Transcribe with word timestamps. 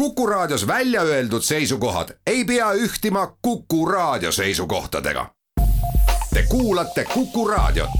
Kuku 0.00 0.26
Raadios 0.26 0.66
välja 0.66 1.02
öeldud 1.02 1.42
seisukohad 1.42 2.08
ei 2.26 2.44
pea 2.44 2.72
ühtima 2.72 3.36
Kuku 3.42 3.86
Raadio 3.86 4.32
seisukohtadega. 4.32 5.30
Te 6.34 6.42
kuulate 6.48 7.04
Kuku 7.04 7.48
Raadiot. 7.48 7.90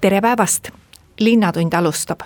tere 0.00 0.20
päevast, 0.20 0.68
Linnatund 1.20 1.72
alustab. 1.72 2.20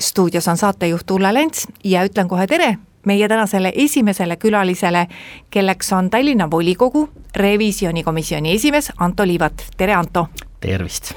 stuudios 0.00 0.48
on 0.48 0.56
saatejuht 0.56 1.10
Ulla 1.10 1.34
Lents 1.34 1.66
ja 1.84 2.04
ütlen 2.04 2.28
kohe 2.28 2.46
tere 2.46 2.78
meie 3.06 3.28
tänasele 3.28 3.72
esimesele 3.74 4.36
külalisele, 4.36 5.06
kelleks 5.50 5.92
on 5.92 6.10
Tallinna 6.10 6.50
volikogu 6.50 7.08
revisjonikomisjoni 7.36 8.52
esimees 8.52 8.92
Anto 8.98 9.26
Liivat, 9.26 9.66
tere 9.76 9.94
Anto! 9.94 10.26
tervist! 10.60 11.14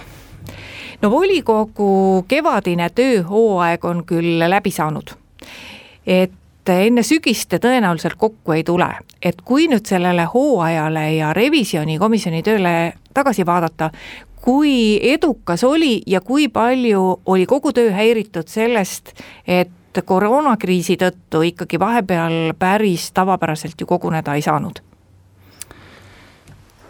no 1.01 1.11
volikogu 1.11 2.25
kevadine 2.27 2.89
tööhooaeg 2.89 3.85
on 3.85 4.03
küll 4.05 4.39
läbi 4.49 4.71
saanud. 4.71 5.11
et 6.07 6.31
enne 6.69 7.03
sügist 7.03 7.49
te 7.49 7.59
tõenäoliselt 7.61 8.17
kokku 8.17 8.51
ei 8.51 8.63
tule, 8.63 8.87
et 9.21 9.41
kui 9.41 9.67
nüüd 9.69 9.85
sellele 9.85 10.25
hooajale 10.33 11.11
ja 11.15 11.33
revisjonikomisjoni 11.33 12.43
tööle 12.43 12.93
tagasi 13.13 13.45
vaadata, 13.45 13.91
kui 14.41 14.99
edukas 15.13 15.63
oli 15.63 16.01
ja 16.07 16.21
kui 16.21 16.47
palju 16.47 17.21
oli 17.25 17.45
kogu 17.45 17.73
töö 17.73 17.91
häiritud 17.91 18.49
sellest, 18.49 19.13
et 19.47 19.69
koroonakriisi 20.01 20.97
tõttu 20.99 21.41
ikkagi 21.51 21.79
vahepeal 21.79 22.53
päris 22.59 23.11
tavapäraselt 23.15 23.79
ju 23.81 23.87
koguneda 23.87 24.35
ei 24.35 24.41
saanud? 24.41 24.81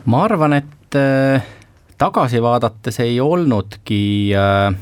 ma 0.06 0.24
arvan, 0.24 0.54
et 0.54 0.96
äh, 0.96 1.46
tagasi 1.98 2.42
vaadates 2.42 3.00
ei 3.00 3.20
olnudki 3.22 4.32
äh, 4.38 4.76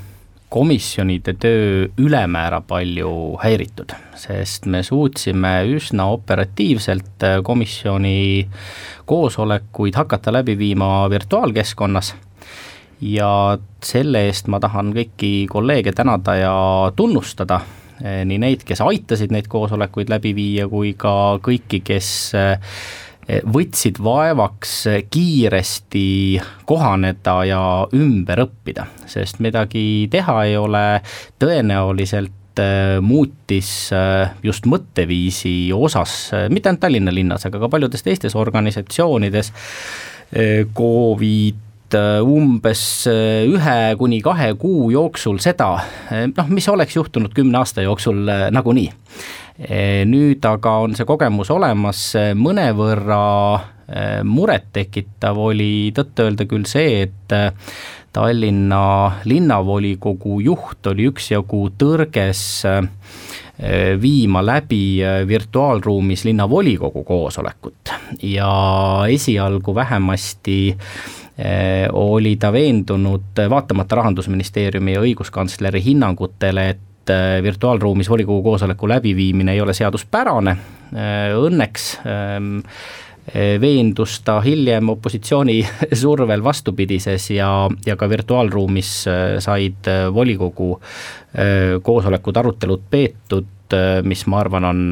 komisjonide 0.54 1.34
töö 1.40 1.88
ülemäära 1.98 2.62
palju 2.62 3.38
häiritud, 3.42 3.96
sest 4.20 4.68
me 4.70 4.84
suutsime 4.84 5.54
üsna 5.78 6.10
operatiivselt 6.14 7.24
äh, 7.24 7.40
komisjoni 7.44 8.50
koosolekuid 9.06 9.96
hakata 9.96 10.34
läbi 10.34 10.58
viima 10.58 11.10
virtuaalkeskkonnas 11.10 12.14
ja 13.02 13.58
selle 13.84 14.28
eest 14.28 14.48
ma 14.48 14.60
tahan 14.64 14.94
kõiki 14.96 15.32
kolleege 15.50 15.92
tänada 15.96 16.36
ja 16.40 16.54
tunnustada 16.96 17.62
nii 18.02 18.40
neid, 18.42 18.66
kes 18.68 18.82
aitasid 18.84 19.34
neid 19.34 19.48
koosolekuid 19.52 20.12
läbi 20.12 20.34
viia, 20.36 20.68
kui 20.72 20.94
ka 21.00 21.40
kõiki, 21.44 21.82
kes 21.86 22.10
eh, 22.40 22.78
võtsid 23.48 24.02
vaevaks 24.04 24.76
kiiresti 25.14 26.06
kohaneda 26.70 27.36
ja 27.48 27.64
ümber 27.96 28.44
õppida, 28.48 28.88
sest 29.10 29.40
midagi 29.44 30.10
teha 30.12 30.38
ei 30.50 30.58
ole, 30.60 30.86
tõenäoliselt 31.40 32.64
eh, 32.64 32.98
muutis 33.02 33.74
just 34.44 34.68
mõtteviisi 34.70 35.72
osas, 35.76 36.32
mitte 36.50 36.72
ainult 36.72 36.84
Tallinna 36.84 37.14
linnas, 37.16 37.48
aga 37.48 37.62
ka 37.64 37.72
paljudes 37.72 38.04
teistes 38.06 38.36
organisatsioonides 38.40 39.54
Covid 40.74 41.63
Äh, 41.94 42.22
umbes 42.22 43.06
äh, 43.08 43.46
ühe 43.46 43.96
kuni 44.00 44.20
kahe 44.24 44.54
kuu 44.60 44.90
jooksul 44.94 45.40
seda, 45.44 45.76
äh, 46.10 46.26
noh, 46.32 46.50
mis 46.50 46.68
oleks 46.72 46.96
juhtunud 46.98 47.34
kümne 47.36 47.60
aasta 47.62 47.86
jooksul 47.86 48.26
nagunii. 48.52 48.90
nüüd 50.10 50.42
aga 50.50 50.72
on 50.82 50.96
see 50.98 51.06
kogemus 51.06 51.52
olemas, 51.54 52.00
mõnevõrra 52.34 53.20
murettekitav 54.26 55.38
oli 55.38 55.92
tõtt-öelda 55.94 56.48
küll 56.50 56.66
see, 56.66 57.04
et 57.06 57.36
Tallinna 58.14 58.80
linnavolikogu 59.30 60.40
juht 60.42 60.90
oli 60.90 61.06
üksjagu 61.12 61.62
tõrges 61.78 62.42
viima 64.02 64.42
läbi 64.42 65.06
virtuaalruumis 65.30 66.26
linnavolikogu 66.26 67.06
koosolekut 67.06 67.94
ja 68.26 68.50
esialgu 69.14 69.76
vähemasti 69.78 70.58
oli 71.94 72.36
ta 72.36 72.52
veendunud, 72.54 73.40
vaatamata 73.50 73.96
Rahandusministeeriumi 73.96 74.94
ja 74.94 75.02
õiguskantsleri 75.02 75.82
hinnangutele, 75.86 76.68
et 76.70 77.10
eh, 77.10 77.44
virtuaalruumis 77.44 78.10
volikogu 78.10 78.44
koosoleku 78.44 78.90
läbiviimine 78.90 79.54
ei 79.54 79.62
ole 79.62 79.74
seaduspärane, 79.74 80.56
õnneks 80.94 81.88
ehm, 82.06 82.60
veendus 83.62 84.20
ta 84.22 84.36
hiljem 84.46 84.92
opositsiooni 84.94 85.56
survel 86.04 86.44
vastupidises 86.44 87.32
ja, 87.34 87.50
ja 87.86 87.96
ka 87.98 88.10
virtuaalruumis 88.10 88.92
said 89.42 89.90
volikogu 90.14 90.76
koosolekud, 91.82 92.38
arutelud 92.38 92.84
peetud, 92.92 93.78
mis 94.06 94.22
ma 94.30 94.44
arvan, 94.44 94.68
on, 94.70 94.84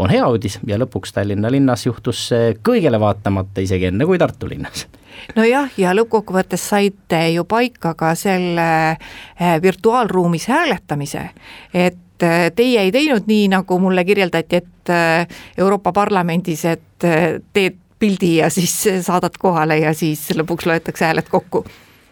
on 0.00 0.14
hea 0.14 0.24
uudis. 0.32 0.56
Ja 0.66 0.78
lõpuks 0.80 1.12
Tallinna 1.12 1.50
linnas 1.52 1.84
juhtus 1.84 2.22
see 2.30 2.54
kõigele 2.64 3.02
vaatamata 3.02 3.60
isegi 3.60 3.90
enne 3.90 4.08
kui 4.08 4.22
Tartu 4.22 4.48
linnas 4.48 4.86
nojah, 5.36 5.70
ja 5.78 5.94
lõppkokkuvõttes 5.96 6.68
saite 6.72 7.20
ju 7.34 7.44
paika 7.48 7.94
ka 7.98 8.14
selle 8.18 8.68
eh, 8.92 9.58
virtuaalruumis 9.62 10.48
hääletamise, 10.50 11.26
et 11.74 12.26
eh, 12.26 12.48
teie 12.56 12.86
ei 12.86 12.92
teinud 12.94 13.28
nii, 13.30 13.48
nagu 13.52 13.78
mulle 13.82 14.04
kirjeldati, 14.04 14.62
et 14.62 14.94
eh, 14.94 15.38
Euroopa 15.58 15.92
Parlamendis, 15.92 16.64
et 16.64 16.88
teed 17.00 17.78
pildi 18.00 18.36
ja 18.40 18.48
siis 18.50 18.72
saadad 19.04 19.36
kohale 19.38 19.78
ja 19.82 19.94
siis 19.94 20.30
lõpuks 20.36 20.68
loetakse 20.68 21.04
hääled 21.04 21.28
kokku 21.28 21.64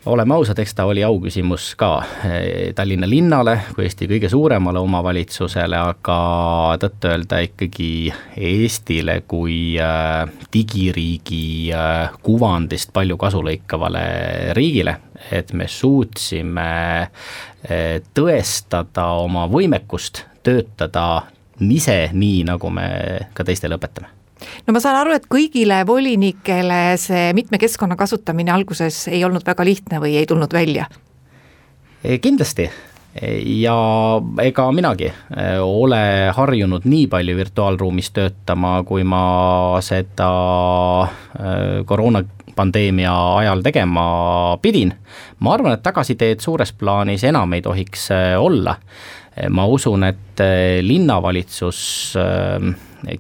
oleme 0.08 0.34
ausad, 0.34 0.58
eks 0.58 0.74
ta 0.74 0.84
oli 0.88 1.02
auküsimus 1.04 1.72
ka 1.78 1.90
eh, 2.24 2.72
Tallinna 2.74 3.08
linnale 3.08 3.58
kui 3.74 3.84
Eesti 3.84 4.08
kõige 4.10 4.30
suuremale 4.32 4.80
omavalitsusele, 4.80 5.78
aga 5.92 6.18
tõtt-öelda 6.82 7.40
ikkagi 7.44 7.90
Eestile 8.50 9.20
kui 9.28 9.76
eh, 9.76 10.34
digiriigi 10.54 11.44
eh, 11.76 12.18
kuvandist 12.24 12.92
palju 12.96 13.18
kasu 13.20 13.42
lõikavale 13.44 14.04
riigile, 14.56 14.96
et 15.32 15.52
me 15.52 15.68
suutsime 15.68 16.68
tõestada 18.14 19.08
oma 19.18 19.48
võimekust 19.50 20.22
töötada 20.46 21.08
ise 21.58 21.98
nii, 22.14 22.44
nagu 22.48 22.70
me 22.70 22.86
ka 23.34 23.44
teistele 23.44 23.76
õpetame 23.76 24.17
no 24.66 24.76
ma 24.76 24.82
saan 24.82 25.00
aru, 25.02 25.16
et 25.18 25.28
kõigile 25.30 25.80
volinikele 25.86 26.82
see 27.00 27.32
mitme 27.36 27.58
keskkonna 27.58 27.96
kasutamine 27.96 28.54
alguses 28.54 29.06
ei 29.12 29.24
olnud 29.24 29.46
väga 29.46 29.66
lihtne 29.66 30.02
või 30.02 30.18
ei 30.20 30.26
tulnud 30.26 30.52
välja? 30.54 30.86
kindlasti 32.22 32.68
ja 33.44 33.76
ega 34.42 34.66
minagi 34.72 35.08
e, 35.08 35.46
ole 35.62 36.30
harjunud 36.34 36.86
nii 36.88 37.06
palju 37.10 37.36
virtuaalruumis 37.36 38.10
töötama, 38.14 38.82
kui 38.86 39.04
ma 39.04 39.22
seda 39.84 40.30
e, 41.04 41.84
koroonapandeemia 41.88 43.14
ajal 43.36 43.62
tegema 43.66 44.08
pidin. 44.62 44.94
ma 45.40 45.54
arvan, 45.54 45.74
et 45.74 45.82
tagasiteed 45.82 46.44
suures 46.44 46.72
plaanis 46.72 47.24
enam 47.24 47.52
ei 47.52 47.62
tohiks 47.62 48.10
e, 48.10 48.20
olla. 48.36 48.76
ma 49.50 49.66
usun, 49.70 50.02
et 50.04 50.40
linnavalitsus 50.82 51.80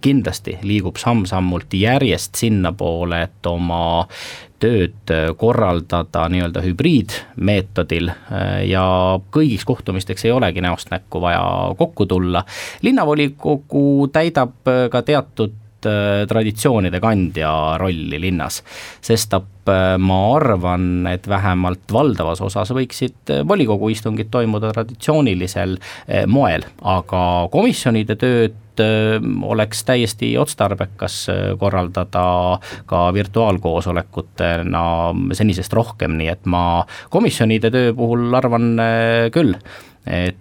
kindlasti 0.00 0.58
liigub 0.62 0.98
samm-sammult 1.00 1.74
järjest 1.74 2.38
sinnapoole, 2.40 3.22
et 3.28 3.46
oma 3.46 4.06
tööd 4.58 5.12
korraldada 5.38 6.24
nii-öelda 6.32 6.62
hübriidmeetodil 6.64 8.10
ja 8.66 8.84
kõigiks 9.34 9.66
kohtumisteks 9.68 10.26
ei 10.26 10.34
olegi 10.34 10.64
näost 10.64 10.90
näkku 10.90 11.22
vaja 11.22 11.44
kokku 11.78 12.06
tulla. 12.10 12.44
linnavolikogu 12.82 14.08
täidab 14.12 14.66
ka 14.90 15.02
teatud 15.02 15.54
äh, 15.86 16.26
traditsioonide 16.28 17.00
kandja 17.00 17.50
rolli 17.78 18.20
linnas, 18.20 18.62
sestap 19.00 19.70
äh, 19.70 19.96
ma 19.98 20.20
arvan, 20.36 21.06
et 21.06 21.28
vähemalt 21.28 21.92
valdavas 21.92 22.42
osas 22.42 22.72
võiksid 22.74 23.34
äh, 23.34 23.44
volikogu 23.48 23.92
istungid 23.94 24.30
toimuda 24.30 24.72
traditsioonilisel 24.74 25.78
moel, 26.26 26.66
aga 26.82 27.20
komisjonide 27.52 28.18
tööd 28.18 28.58
Äh, 28.58 28.67
oleks 29.42 29.84
täiesti 29.84 30.32
otstarbekas 30.38 31.28
äh, 31.28 31.36
korraldada 31.58 32.58
ka 32.86 33.12
virtuaalkoosolekutena 33.14 34.84
senisest 35.32 35.72
rohkem, 35.72 36.18
nii 36.18 36.28
et 36.32 36.46
ma 36.46 36.84
komisjonide 37.10 37.70
töö 37.70 37.94
puhul 37.94 38.34
arvan 38.34 38.74
äh, 38.82 39.30
küll, 39.34 39.54
et 40.06 40.36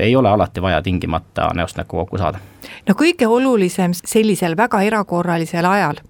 ei 0.00 0.12
ole 0.16 0.28
alati 0.28 0.60
vaja 0.60 0.82
tingimata 0.84 1.46
näost 1.56 1.78
näkku 1.78 1.96
kokku 1.96 2.18
saada. 2.20 2.38
no 2.88 2.94
kõige 2.94 3.24
olulisem 3.24 3.94
sellisel 3.96 4.56
väga 4.56 4.82
erakorralisel 4.84 5.64
ajal 5.64 6.02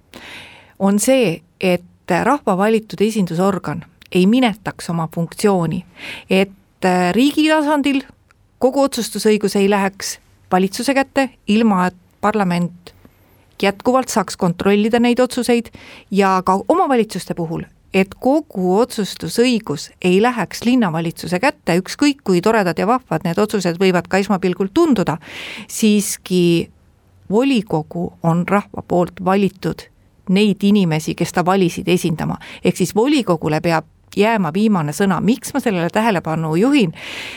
on 0.79 0.99
see, 0.99 1.37
et 1.61 2.11
rahva 2.27 2.57
valitud 2.59 2.99
esindusorgan 3.07 3.85
ei 4.11 4.27
minetaks 4.27 4.91
oma 4.91 5.07
funktsiooni, 5.15 5.85
et 6.31 6.91
riigi 7.15 7.47
tasandil 7.49 8.03
kogu 8.59 8.83
otsustusõigus 8.83 9.57
ei 9.57 9.71
läheks 9.71 10.19
valitsuse 10.53 10.95
kätte, 10.95 11.29
ilma 11.49 11.87
et 11.87 11.97
parlament 12.21 12.95
jätkuvalt 13.63 14.09
saaks 14.09 14.37
kontrollida 14.37 15.01
neid 15.01 15.21
otsuseid 15.21 15.69
ja 16.11 16.41
ka 16.45 16.59
omavalitsuste 16.69 17.35
puhul, 17.35 17.65
et 17.95 18.15
kogu 18.15 18.77
otsustusõigus 18.79 19.91
ei 20.03 20.23
läheks 20.23 20.65
linnavalitsuse 20.65 21.41
kätte, 21.41 21.77
ükskõik 21.83 22.25
kui 22.25 22.41
toredad 22.41 22.79
ja 22.79 22.87
vahvad 22.87 23.25
need 23.25 23.39
otsused 23.39 23.81
võivad 23.81 24.09
ka 24.09 24.21
esmapilgul 24.23 24.73
tunduda, 24.75 25.19
siiski 25.69 26.71
volikogu 27.31 28.13
on 28.23 28.45
rahva 28.49 28.83
poolt 28.83 29.25
valitud 29.25 29.87
neid 30.31 30.63
inimesi, 30.63 31.15
kes 31.15 31.33
ta 31.33 31.45
valisid 31.47 31.89
esindama, 31.89 32.39
ehk 32.65 32.77
siis 32.77 32.95
volikogule 32.95 33.61
peab 33.61 33.87
jääma 34.17 34.53
viimane 34.55 34.93
sõna, 34.97 35.21
miks 35.21 35.55
ma 35.55 35.61
sellele 35.61 35.91
tähelepanu 35.93 36.55
juhin? 36.59 36.93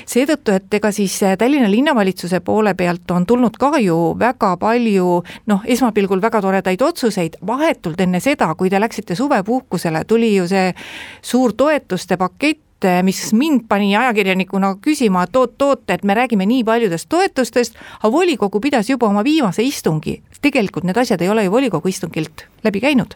seetõttu, 0.10 0.56
et 0.58 0.74
ega 0.74 0.92
siis 0.92 1.16
äh, 1.24 1.38
Tallinna 1.38 1.70
linnavalitsuse 1.72 2.40
poole 2.46 2.74
pealt 2.78 3.12
on 3.12 3.26
tulnud 3.26 3.58
ka 3.60 3.78
ju 3.82 3.98
väga 4.20 4.56
palju 4.62 5.22
noh, 5.50 5.64
esmapilgul 5.66 6.22
väga 6.22 6.42
toredaid 6.42 6.82
otsuseid, 6.82 7.40
vahetult 7.48 8.02
enne 8.02 8.20
seda, 8.24 8.50
kui 8.56 8.70
te 8.70 8.82
läksite 8.82 9.16
suvepuhkusele, 9.16 10.04
tuli 10.08 10.36
ju 10.36 10.48
see 10.50 10.74
suur 11.22 11.54
toetuste 11.58 12.18
pakett, 12.18 12.86
äh, 12.86 13.02
mis 13.04 13.22
mind 13.34 13.68
pani 13.70 13.96
ajakirjanikuna 13.98 14.76
küsima, 14.84 15.28
et 15.28 15.36
oot-oot, 15.36 15.86
et 15.90 16.04
me 16.04 16.18
räägime 16.18 16.48
nii 16.50 16.64
paljudest 16.68 17.10
toetustest, 17.10 17.78
aga 18.02 18.12
volikogu 18.12 18.62
pidas 18.62 18.90
juba 18.90 19.08
oma 19.12 19.24
viimase 19.24 19.64
istungi. 19.64 20.22
tegelikult 20.42 20.84
need 20.84 20.98
asjad 20.98 21.22
ei 21.22 21.30
ole 21.30 21.44
ju 21.44 21.52
volikogu 21.52 21.88
istungilt 21.88 22.48
läbi 22.64 22.82
käinud 22.84 23.16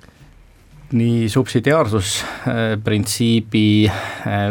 nii 0.95 1.27
subsidiaarsusprintsiibi 1.29 3.87
äh, 3.87 3.93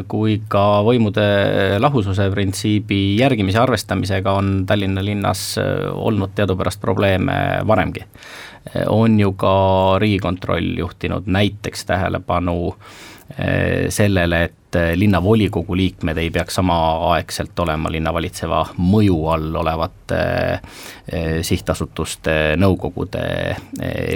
kui 0.08 0.40
ka 0.48 0.82
võimude 0.84 1.78
lahususe 1.80 2.30
printsiibi 2.32 3.16
järgimise 3.20 3.58
arvestamisega 3.62 4.32
on 4.36 4.66
Tallinna 4.68 5.04
linnas 5.04 5.58
äh, 5.60 5.64
olnud 5.96 6.30
teadupärast 6.36 6.80
probleeme 6.80 7.60
varemgi. 7.66 8.00
Äh, 8.04 8.08
on 8.92 9.20
ju 9.20 9.32
ka 9.32 9.98
Riigikontroll 10.02 10.78
juhtinud 10.78 11.22
näiteks 11.26 11.84
tähelepanu 11.88 12.76
sellele, 13.90 14.42
et 14.46 14.54
linnavolikogu 14.94 15.76
liikmed 15.76 16.18
ei 16.18 16.30
peaks 16.30 16.58
samaaegselt 16.58 17.58
olema 17.62 17.90
linna 17.92 18.12
valitseva 18.12 18.64
mõju 18.78 19.20
all 19.30 19.54
olevate 19.62 20.18
sihtasutuste 21.46 22.56
nõukogude 22.58 23.22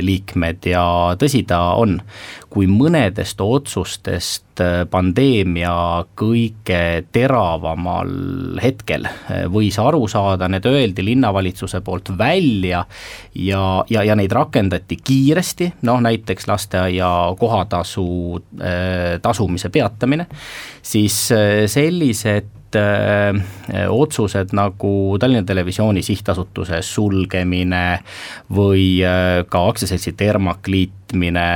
liikmed. 0.02 0.66
Ja 0.72 0.84
tõsi 1.18 1.44
ta 1.46 1.60
on, 1.78 2.00
kui 2.50 2.66
mõnedest 2.66 3.40
otsustest 3.40 4.60
pandeemia 4.90 5.72
kõige 6.18 6.80
teravamal 7.12 8.10
hetkel 8.62 9.06
võis 9.52 9.78
aru 9.80 10.02
saada, 10.10 10.48
need 10.50 10.66
öeldi 10.66 11.04
linnavalitsuse 11.06 11.80
poolt 11.86 12.10
välja 12.18 12.82
ja, 13.34 13.62
ja, 13.90 14.02
ja 14.04 14.16
neid 14.18 14.32
rakendati 14.34 14.98
kiiresti, 15.04 15.70
noh 15.86 16.02
näiteks 16.04 16.48
lasteaia 16.50 17.10
kohatasu 17.38 18.06
tasumise 19.22 19.70
peatamine, 19.72 20.26
siis 20.82 21.16
sellised 21.70 22.76
äh, 22.76 23.34
otsused 23.88 24.54
nagu 24.56 24.92
Tallinna 25.20 25.46
Televisiooni 25.46 26.02
sihtasutuse 26.02 26.82
sulgemine 26.86 28.00
või 28.54 29.00
äh, 29.06 29.42
ka 29.48 29.64
aktsiaseltsi 29.70 30.14
Termak 30.18 30.68
liitmine 30.70 31.48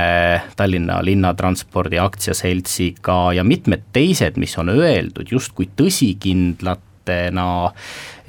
Tallinna 0.57 0.99
Linnatranspordi 1.05 1.99
aktsiaseltsiga 2.01 3.19
ja 3.37 3.45
mitmed 3.47 3.87
teised, 3.95 4.39
mis 4.41 4.57
on 4.61 4.73
öeldud 4.75 5.31
justkui 5.31 5.69
tõsikindlatena 5.77 7.47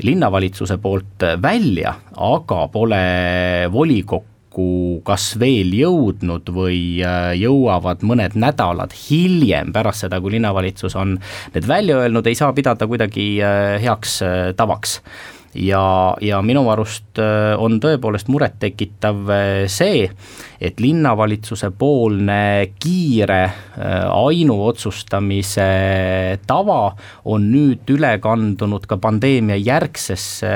linnavalitsuse 0.04 0.78
poolt 0.78 1.28
välja, 1.42 1.96
aga 2.16 2.66
pole 2.72 3.04
volikokku 3.72 4.35
kokku 4.56 5.02
kas 5.04 5.36
veel 5.38 5.74
jõudnud 5.76 6.48
või 6.54 7.02
äh, 7.04 7.34
jõuavad 7.36 8.02
mõned 8.06 8.36
nädalad 8.38 8.92
hiljem, 8.96 9.72
pärast 9.72 10.06
seda, 10.06 10.20
kui 10.20 10.36
linnavalitsus 10.36 10.96
on 10.96 11.18
need 11.54 11.68
välja 11.68 12.00
öelnud, 12.00 12.26
ei 12.26 12.34
saa 12.34 12.52
pidada 12.56 12.86
kuidagi 12.88 13.42
äh, 13.42 13.76
heaks 13.82 14.22
äh, 14.22 14.52
tavaks. 14.56 15.00
Ja, 15.56 16.12
ja 16.20 16.42
minu 16.44 16.66
arust 16.68 17.16
on 17.16 17.78
tõepoolest 17.80 18.28
murettekitav 18.28 19.30
see, 19.72 20.02
et 20.60 20.82
linnavalitsuse 20.84 21.70
poolne 21.80 22.74
kiire 22.76 23.38
ainuotsustamise 24.12 25.70
tava 26.44 26.82
on 27.24 27.48
nüüd 27.54 27.88
üle 27.94 28.12
kandunud 28.20 28.84
ka 28.84 29.00
pandeemia 29.00 29.56
järgsesse 29.56 30.52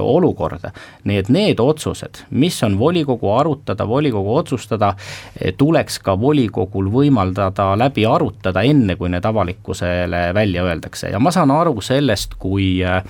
olukorda. 0.00 0.70
nii 1.04 1.18
et 1.18 1.28
need 1.28 1.60
otsused, 1.60 2.22
mis 2.30 2.62
on 2.62 2.78
volikogu 2.78 3.30
arutada, 3.32 3.88
volikogu 3.88 4.36
otsustada, 4.36 4.94
eh, 5.40 5.54
tuleks 5.58 5.98
ka 5.98 6.16
volikogul 6.20 6.90
võimaldada 6.92 7.72
läbi 7.78 8.06
arutada, 8.06 8.62
enne 8.62 8.96
kui 8.96 9.08
need 9.08 9.24
avalikkusele 9.24 10.34
välja 10.34 10.64
öeldakse 10.64 11.10
ja 11.10 11.18
ma 11.18 11.30
saan 11.30 11.50
aru 11.50 11.80
sellest, 11.80 12.34
kui 12.38 12.84
äh, 12.84 13.02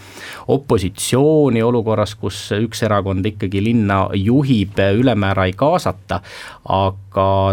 opositsiooni 0.48 1.62
olukorras, 1.62 2.14
kus 2.14 2.50
üks 2.56 2.82
erakond 2.82 3.26
ikkagi 3.26 3.62
linna 3.64 4.06
juhib, 4.14 4.78
ülemäära 4.98 5.46
ei 5.46 5.52
kaasata, 5.56 6.20
aga 6.64 7.05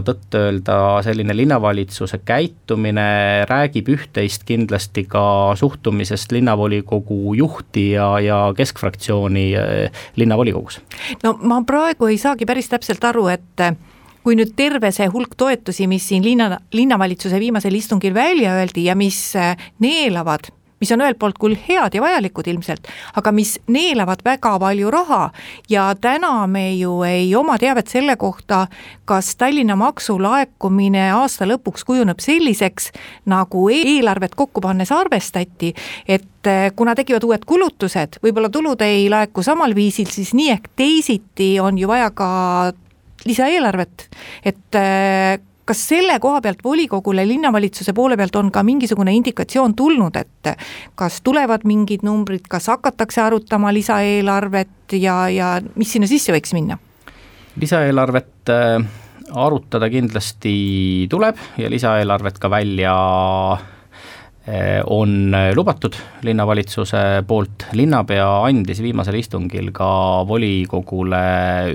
tõtt-öelda 0.07 0.77
selline 1.06 1.36
linnavalitsuse 1.38 2.19
käitumine 2.25 3.45
räägib 3.50 3.89
üht-teist 3.94 4.48
kindlasti 4.48 5.06
ka 5.10 5.25
suhtumisest 5.60 6.31
linnavolikogu 6.36 7.36
juhti 7.38 7.92
ja, 7.95 8.10
ja 8.24 8.42
keskfraktsiooni 8.57 8.94
fraktsiooni 8.94 9.56
äh, 9.56 9.92
linnavolikogus? 10.15 10.81
no 11.24 11.38
ma 11.42 11.62
praegu 11.65 12.07
ei 12.07 12.18
saagi 12.18 12.45
päris 12.45 12.69
täpselt 12.69 13.04
aru, 13.04 13.27
et 13.27 13.60
äh, 13.62 13.75
kui 14.24 14.36
nüüd 14.39 14.54
terve 14.56 14.92
see 14.92 15.07
hulk 15.12 15.36
toetusi, 15.38 15.88
mis 15.88 16.07
siin 16.07 16.24
linna, 16.24 16.59
linnavalitsuse 16.71 17.39
viimasel 17.39 17.75
istungil 17.75 18.13
välja 18.13 18.56
öeldi 18.59 18.88
ja 18.88 18.95
mis 18.95 19.36
äh, 19.36 19.57
neelavad 19.80 20.51
mis 20.83 20.91
on 20.91 21.03
ühelt 21.03 21.19
poolt 21.19 21.39
küll 21.39 21.56
head 21.56 21.95
ja 21.95 22.03
vajalikud 22.03 22.47
ilmselt, 22.51 22.89
aga 23.15 23.31
mis 23.35 23.56
neelavad 23.71 24.24
väga 24.25 24.57
palju 24.59 24.91
raha. 24.91 25.21
Ja 25.71 25.88
täna 25.95 26.47
me 26.51 26.65
ju 26.75 26.97
ei 27.07 27.30
oma 27.39 27.56
teavet 27.62 27.88
selle 27.91 28.18
kohta, 28.19 28.65
kas 29.07 29.33
Tallinna 29.39 29.77
maksulaekumine 29.80 31.06
aasta 31.15 31.47
lõpuks 31.47 31.88
kujuneb 31.88 32.19
selliseks, 32.24 32.91
nagu 33.31 33.68
eelarvet 33.71 34.35
kokku 34.35 34.63
pannes 34.63 34.91
arvestati, 34.91 35.71
et 36.07 36.51
eh, 36.51 36.68
kuna 36.75 36.97
tekivad 37.00 37.24
uued 37.30 37.47
kulutused, 37.47 38.19
võib-olla 38.24 38.51
tulud 38.51 38.83
ei 38.83 39.07
laeku 39.12 39.45
samal 39.45 39.75
viisil, 39.77 40.12
siis 40.12 40.33
nii 40.35 40.51
ehk 40.57 40.69
teisiti 40.75 41.56
on 41.63 41.80
ju 41.80 41.88
vaja 41.88 42.12
ka 42.12 42.30
lisaeelarvet, 43.24 44.09
et 44.44 44.80
eh, 44.80 45.39
kas 45.65 45.83
selle 45.89 46.18
koha 46.19 46.42
pealt 46.42 46.63
volikogule 46.63 47.25
linnavalitsuse 47.27 47.94
poole 47.94 48.18
pealt 48.18 48.36
on 48.36 48.51
ka 48.51 48.63
mingisugune 48.63 49.13
indikatsioon 49.15 49.76
tulnud, 49.76 50.16
et 50.19 50.56
kas 50.99 51.21
tulevad 51.23 51.68
mingid 51.68 52.04
numbrid, 52.04 52.47
kas 52.49 52.68
hakatakse 52.71 53.21
arutama 53.21 53.73
lisaeelarvet 53.73 54.97
ja, 54.99 55.30
ja 55.30 55.54
mis 55.76 55.95
sinna 55.95 56.09
sisse 56.09 56.35
võiks 56.35 56.56
minna? 56.56 56.78
lisaeelarvet 57.59 58.49
äh, 58.49 58.85
arutada 59.33 59.90
kindlasti 59.90 60.56
tuleb 61.09 61.37
ja 61.57 61.69
lisaeelarvet 61.69 62.40
ka 62.42 62.49
välja 62.49 62.95
on 64.92 65.31
lubatud 65.56 65.95
linnavalitsuse 66.28 67.23
poolt, 67.28 67.64
linnapea 67.80 68.26
andis 68.44 68.81
viimasel 68.83 69.16
istungil 69.21 69.69
ka 69.71 69.88
volikogule 70.28 71.21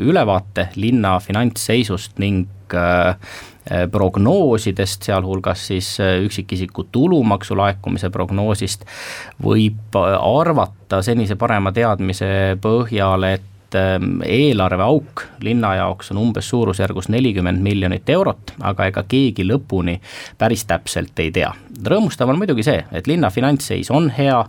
ülevaate 0.05 0.67
linna 0.77 1.15
finantsseisust 1.25 2.21
ning 2.21 2.45
Äh, 3.69 3.85
prognoosidest, 3.91 5.03
sealhulgas 5.03 5.67
siis 5.67 5.99
üksikisiku 6.25 6.87
tulumaksu 6.93 7.57
laekumise 7.59 8.09
prognoosist, 8.11 8.87
võib 9.45 9.99
arvata 9.99 11.03
senise 11.05 11.37
parema 11.37 11.73
teadmise 11.77 12.57
põhjal, 12.65 13.27
et 13.29 13.45
ähm, 13.77 14.23
eelarveauk 14.25 15.25
linna 15.45 15.75
jaoks 15.79 16.13
on 16.13 16.23
umbes 16.23 16.49
suurusjärgus 16.49 17.11
nelikümmend 17.13 17.63
miljonit 17.63 18.09
eurot, 18.11 18.55
aga 18.61 18.89
ega 18.89 19.05
keegi 19.09 19.45
lõpuni 19.49 19.99
päris 20.39 20.65
täpselt 20.69 21.19
ei 21.21 21.33
tea. 21.35 21.53
rõõmustav 21.85 22.31
on 22.31 22.39
muidugi 22.41 22.65
see, 22.67 22.85
et 22.93 23.07
linna 23.07 23.31
finantsseis 23.31 23.91
on 23.91 24.11
hea, 24.11 24.41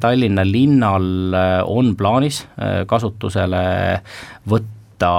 Tallinna 0.00 0.40
linnal 0.46 1.34
on 1.68 1.90
plaanis 1.96 2.46
kasutusele 2.88 3.66
võtta 4.48 5.10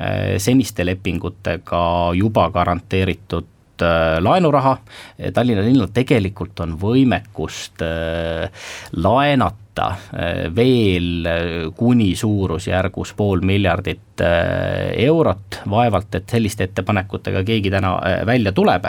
Äh, 0.00 0.38
seniste 0.40 0.86
lepingutega 0.86 2.10
juba 2.16 2.46
garanteeritud 2.50 3.51
äh, 3.82 4.18
laenuraha, 4.22 4.76
Tallinna 5.34 5.64
linnal 5.66 5.90
tegelikult 5.94 6.62
on 6.64 6.76
võimekust 6.80 7.84
äh, 7.86 8.64
laenata 8.96 9.60
võtta 9.72 10.52
veel 10.54 11.72
kuni 11.76 12.14
suurusjärgus 12.16 13.14
pool 13.16 13.40
miljardit 13.40 14.20
eurot, 14.20 15.62
vaevalt 15.70 16.14
et 16.14 16.28
selliste 16.28 16.64
ettepanekutega 16.68 17.42
keegi 17.44 17.70
täna 17.72 17.96
välja 18.26 18.52
tuleb. 18.52 18.84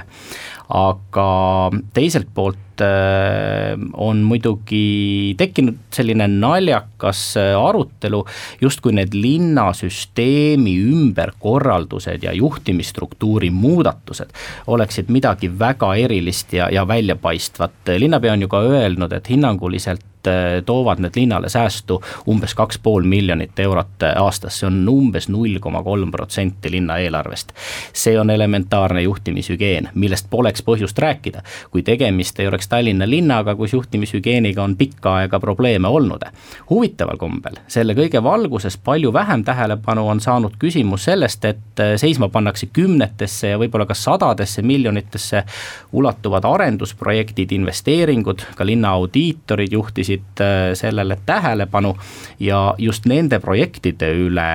Aga 0.70 1.72
teiselt 1.94 2.28
poolt 2.34 2.73
äh, 2.82 3.78
on 3.94 4.22
muidugi 4.28 5.36
tekkinud 5.38 5.78
selline 5.94 6.28
naljakas 6.28 7.22
äh, 7.38 7.52
arutelu, 7.60 8.24
justkui 8.62 8.96
need 8.98 9.14
linnasüsteemi 9.18 10.78
ümberkorraldused 10.94 12.24
ja 12.24 12.34
juhtimisstruktuuri 12.34 13.50
muudatused 13.54 14.34
oleksid 14.68 15.12
midagi 15.14 15.52
väga 15.60 15.94
erilist 15.96 16.54
ja, 16.54 16.70
ja 16.72 16.88
väljapaistvat. 16.88 17.94
linnapea 17.98 18.34
on 18.34 18.42
ju 18.42 18.48
ka 18.48 18.62
öelnud, 18.62 19.14
et 19.14 19.30
hinnanguliselt 19.30 20.06
Äh, 20.28 20.64
toovad 20.66 21.00
need 21.00 21.12
linnale 21.16 21.50
säästu 21.50 22.04
umbes 22.28 22.56
kaks 22.56 22.80
pool 22.80 23.04
miljonit 23.04 23.60
eurot 23.60 24.04
aastas, 24.16 24.60
see 24.60 24.68
on 24.70 24.78
umbes 24.88 25.28
null 25.28 25.58
koma 25.60 25.82
kolm 25.84 26.12
protsenti 26.12 26.72
linna 26.72 26.96
eelarvest. 26.98 27.52
see 27.94 28.20
on 28.20 28.30
elementaarne 28.30 29.02
juhtimishügieen, 29.02 29.90
millest 29.94 30.30
poleks 30.30 30.64
põhjust 30.64 31.00
rääkida, 31.00 31.44
kui 31.72 31.84
tegemist 31.84 32.40
ei 32.40 32.48
oleks 32.48 32.63
Tallinna 32.68 33.10
linnaga, 33.10 33.56
kus 33.56 33.74
juhtimishügieeniga 33.74 34.64
on 34.64 34.76
pikka 34.78 35.16
aega 35.22 35.40
probleeme 35.40 35.88
olnud. 35.88 36.24
huvitaval 36.70 37.18
kombel 37.18 37.60
selle 37.68 37.94
kõige 37.94 38.24
valguses 38.24 38.78
palju 38.78 39.14
vähem 39.14 39.44
tähelepanu 39.44 40.08
on 40.08 40.20
saanud 40.20 40.58
küsimus 40.60 41.04
sellest, 41.10 41.46
et 41.46 41.80
äh, 41.80 41.96
seisma 41.98 42.30
pannakse 42.30 42.70
kümnetesse 42.74 43.54
ja 43.54 43.60
võib-olla 43.62 43.86
ka 43.90 43.98
sadadesse 43.98 44.62
miljonitesse 44.62 45.44
ulatuvad 45.92 46.46
arendusprojektid, 46.46 47.52
investeeringud, 47.52 48.46
ka 48.56 48.66
linna 48.66 48.94
audiitorid 48.98 49.74
juhtisid 49.74 50.44
äh, 50.44 50.74
sellele 50.78 51.18
tähelepanu 51.26 51.96
ja 52.40 52.74
just 52.78 53.06
nende 53.06 53.40
projektide 53.40 54.14
üle 54.28 54.52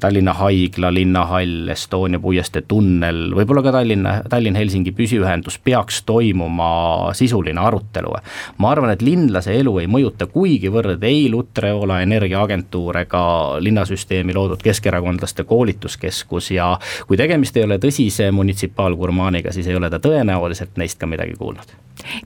Tallinna 0.00 0.32
Haigla, 0.38 0.92
linnahall, 0.94 1.68
Estonia 1.72 2.20
puiestee 2.22 2.62
tunnel, 2.68 3.32
võib-olla 3.34 3.62
ka 3.66 3.72
Tallinna, 3.74 4.12
Tallinn-Helsingi 4.30 4.92
püsiühendus 4.94 5.58
peaks 5.58 6.02
toimuma 6.06 7.10
sisuline 7.18 7.60
arutelu. 7.60 8.14
ma 8.58 8.70
arvan, 8.70 8.90
et 8.94 9.02
linlase 9.02 9.56
elu 9.58 9.78
ei 9.82 9.90
mõjuta 9.90 10.26
kuigivõrd 10.30 11.02
ei 11.02 11.26
Lutreola 11.30 12.00
Energiaagentuur 12.06 13.02
ega 13.02 13.24
linnasüsteemi 13.60 14.34
loodud 14.34 14.62
keskerakondlaste 14.62 15.44
koolituskeskus 15.44 16.50
ja 16.50 16.78
kui 17.06 17.16
tegemist 17.16 17.56
ei 17.56 17.64
ole 17.64 17.78
tõsise 17.82 18.30
munitsipaalgurmaaniga, 18.30 19.52
siis 19.52 19.66
ei 19.66 19.76
ole 19.76 19.90
ta 19.90 19.98
tõenäoliselt 19.98 20.78
neist 20.78 20.98
ka 20.98 21.10
midagi 21.10 21.34
kuulnud 21.38 21.74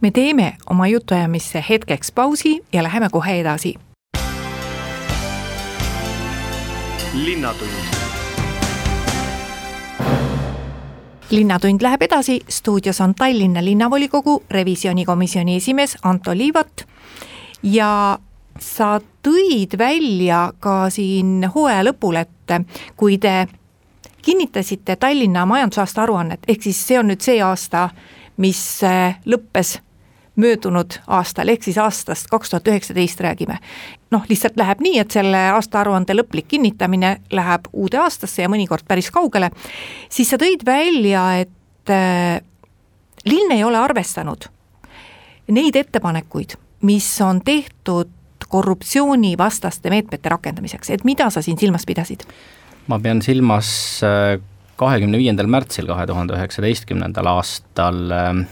me 0.00 0.10
teeme 0.10 0.56
oma 0.70 0.86
jutuajamisse 0.88 1.64
hetkeks 1.68 2.12
pausi 2.12 2.60
ja 2.72 2.82
läheme 2.82 3.08
kohe 3.12 3.40
edasi. 3.40 3.74
Linnatund. 7.24 7.70
linnatund 11.30 11.82
läheb 11.82 12.02
edasi, 12.02 12.40
stuudios 12.48 13.00
on 13.00 13.14
Tallinna 13.14 13.64
linnavolikogu 13.64 14.44
revisjonikomisjoni 14.50 15.56
esimees 15.56 15.96
Anto 16.02 16.36
Liivat 16.36 16.86
ja 17.62 18.18
sa 18.60 19.00
tõid 19.22 19.78
välja 19.78 20.52
ka 20.60 20.90
siin 20.90 21.50
hooaja 21.54 21.84
lõpul, 21.84 22.16
et 22.16 22.52
kui 22.96 23.18
te 23.18 23.46
kinnitasite 24.22 24.96
Tallinna 24.96 25.46
majandusaasta 25.46 26.02
aruannet, 26.02 26.40
ehk 26.48 26.62
siis 26.62 26.86
see 26.86 26.98
on 26.98 27.08
nüüd 27.08 27.24
see 27.24 27.40
aasta, 27.42 27.88
mis 28.36 28.60
lõppes 29.26 29.78
möödunud 30.36 30.98
aastal, 31.06 31.48
ehk 31.48 31.64
siis 31.64 31.78
aastast 31.80 32.28
kaks 32.30 32.50
tuhat 32.50 32.68
üheksateist 32.68 33.20
räägime. 33.20 33.58
noh, 34.10 34.24
lihtsalt 34.28 34.56
läheb 34.56 34.80
nii, 34.80 34.98
et 35.02 35.10
selle 35.10 35.38
aastaaruande 35.56 36.14
lõplik 36.14 36.48
kinnitamine 36.48 37.16
läheb 37.32 37.70
uude 37.72 37.98
aastasse 37.98 38.42
ja 38.42 38.48
mõnikord 38.48 38.86
päris 38.88 39.10
kaugele, 39.10 39.50
siis 40.08 40.30
sa 40.30 40.38
tõid 40.40 40.66
välja, 40.66 41.24
et 41.40 41.90
äh, 41.90 42.40
linn 43.24 43.52
ei 43.52 43.64
ole 43.64 43.78
arvestanud 43.78 44.48
neid 45.48 45.76
ettepanekuid, 45.76 46.56
mis 46.82 47.08
on 47.22 47.40
tehtud 47.44 48.12
korruptsioonivastaste 48.48 49.90
meetmete 49.90 50.30
rakendamiseks, 50.30 50.90
et 50.90 51.04
mida 51.04 51.30
sa 51.30 51.42
siin 51.42 51.58
silmas 51.58 51.86
pidasid? 51.86 52.26
ma 52.86 53.00
pean 53.02 53.22
silmas 53.22 53.68
äh, 54.06 54.38
kahekümne 54.78 55.18
viiendal 55.18 55.48
märtsil 55.50 55.88
kahe 55.90 56.06
tuhande 56.06 56.36
üheksateistkümnendal 56.36 57.26
aastal 57.32 58.12
ähm, 58.14 58.44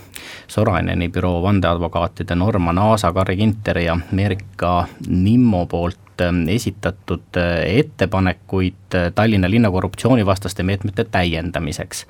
Soraineni 0.48 1.08
büroo 1.08 1.42
vandeadvokaatide 1.42 2.34
Norman 2.34 2.78
Aasa, 2.78 3.12
Carri 3.12 3.36
Ginter 3.36 3.78
ja 3.78 3.96
Merika 4.10 4.86
Nimmo 5.08 5.66
poolt 5.66 6.20
ähm, 6.20 6.48
esitatud 6.48 7.36
äh, 7.36 7.78
ettepanekuid 7.78 8.94
äh, 8.94 9.12
Tallinna 9.14 9.50
linna 9.50 9.70
korruptsioonivastaste 9.70 10.62
meetmete 10.62 11.04
täiendamiseks. 11.04 12.06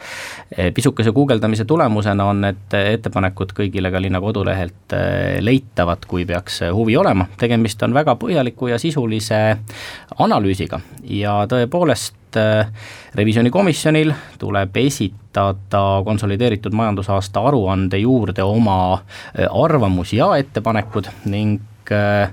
Äh, 0.58 0.72
pisukese 0.74 1.12
guugeldamise 1.12 1.64
tulemusena 1.64 2.24
on 2.24 2.40
need 2.44 2.78
ettepanekud 2.80 3.56
kõigile 3.56 3.90
ka 3.90 4.02
linna 4.02 4.20
kodulehelt 4.20 4.94
leitavad, 5.40 6.04
kui 6.08 6.26
peaks 6.26 6.60
huvi 6.72 6.96
olema, 6.96 7.26
tegemist 7.38 7.82
on 7.82 7.94
väga 7.94 8.16
põhjaliku 8.20 8.68
ja 8.72 8.78
sisulise 8.78 9.40
analüüsiga 10.18 10.80
ja 11.08 11.44
tõepoolest 11.50 12.38
revisjonikomisjonil 13.14 14.10
tuleb 14.38 14.76
esitada 14.82 15.23
konsolideeritud 16.04 16.72
majandusaasta 16.72 17.40
aruande 17.40 17.98
juurde 17.98 18.42
oma 18.42 18.92
äh, 18.94 19.46
arvamusi 19.50 20.16
ja 20.16 20.36
ettepanekud 20.36 21.10
ning 21.24 21.60
äh, 21.92 22.30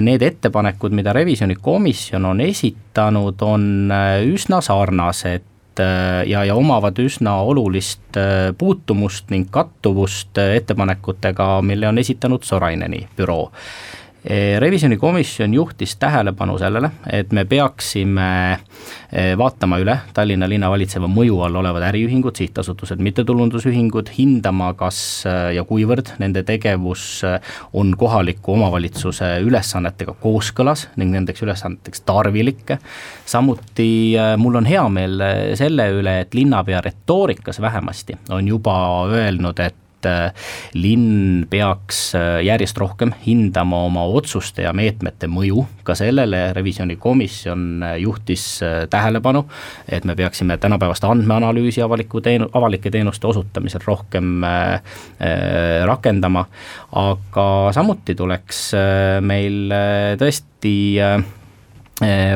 need 0.00 0.22
ettepanekud, 0.22 0.94
mida 0.96 1.12
revisjonikomisjon 1.12 2.24
on 2.24 2.40
esitanud, 2.40 3.42
on 3.44 3.92
üsna 4.24 4.60
sarnased 4.60 5.44
ja, 6.26 6.44
ja 6.44 6.54
omavad 6.56 6.96
üsna 7.04 7.34
olulist 7.44 8.16
puutumust 8.58 9.28
ning 9.30 9.50
kattuvust 9.52 10.38
ettepanekutega, 10.40 11.60
mille 11.62 11.88
on 11.88 11.98
esitanud 12.00 12.48
Soraineni 12.48 13.02
büroo 13.16 13.50
revisjonikomisjon 14.58 15.54
juhtis 15.54 15.96
tähelepanu 15.96 16.58
sellele, 16.58 16.90
et 17.12 17.32
me 17.32 17.44
peaksime 17.44 18.28
eh, 18.52 19.36
vaatama 19.38 19.78
üle 19.78 19.94
Tallinna 20.14 20.48
linna 20.50 20.70
valitseva 20.72 21.06
mõju 21.10 21.38
all 21.46 21.60
olevad 21.60 21.84
äriühingud, 21.92 22.34
sihtasutused, 22.34 23.02
mittetulundusühingud, 23.06 24.10
hindama, 24.18 24.72
kas 24.78 24.98
eh, 25.28 25.54
ja 25.58 25.64
kuivõrd 25.68 26.16
nende 26.22 26.42
tegevus 26.46 27.22
on 27.76 27.94
kohaliku 27.98 28.56
omavalitsuse 28.56 29.30
ülesannetega 29.46 30.16
kooskõlas 30.20 30.88
ning 30.96 31.14
nendeks 31.14 31.46
ülesanneteks 31.46 32.02
tarvilik. 32.06 32.76
samuti 33.26 34.16
mul 34.36 34.62
on 34.62 34.66
hea 34.66 34.88
meel 34.88 35.22
selle 35.58 35.90
üle, 36.00 36.20
et 36.20 36.34
linnapea 36.34 36.80
retoorikas 36.80 37.60
vähemasti 37.60 38.18
on 38.30 38.48
juba 38.48 38.76
öelnud, 39.06 39.58
et 39.60 39.85
et 39.96 40.06
äh, 40.06 40.32
linn 40.76 41.46
peaks 41.50 42.14
äh, 42.14 42.42
järjest 42.44 42.78
rohkem 42.78 43.12
hindama 43.24 43.82
oma 43.86 44.04
otsuste 44.04 44.64
ja 44.66 44.72
meetmete 44.76 45.28
mõju, 45.30 45.64
ka 45.86 45.96
sellele. 45.98 46.52
Revisjonikomisjon 46.56 47.82
äh, 47.82 47.96
juhtis 48.02 48.44
tähelepanu, 48.90 49.44
et 49.88 50.04
me 50.04 50.16
peaksime 50.16 50.58
tänapäevast 50.58 51.04
andmeanalüüsi 51.04 51.82
avaliku 51.84 52.20
teenu-, 52.20 52.50
avalike 52.52 52.90
teenuste 52.90 53.26
osutamisel 53.26 53.84
rohkem 53.86 54.44
rakendama, 55.86 56.44
aga 56.96 57.46
samuti 57.74 58.14
tuleks 58.18 58.60
meil 59.26 59.72
tõesti 60.20 60.74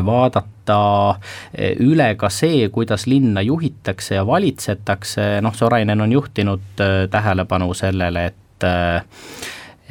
vaadata 0.06 0.59
vaadata 0.70 1.20
eh, 1.54 1.76
üle 1.80 2.14
ka 2.16 2.30
see, 2.30 2.68
kuidas 2.68 3.06
linna 3.06 3.42
juhitakse 3.42 4.14
ja 4.14 4.26
valitsetakse, 4.26 5.40
noh, 5.42 5.54
Sorainen 5.54 6.00
on 6.00 6.12
juhtinud 6.12 6.80
eh, 6.80 7.08
tähelepanu 7.10 7.74
sellele, 7.74 8.26
et 8.26 8.36
Ehm, 8.60 9.04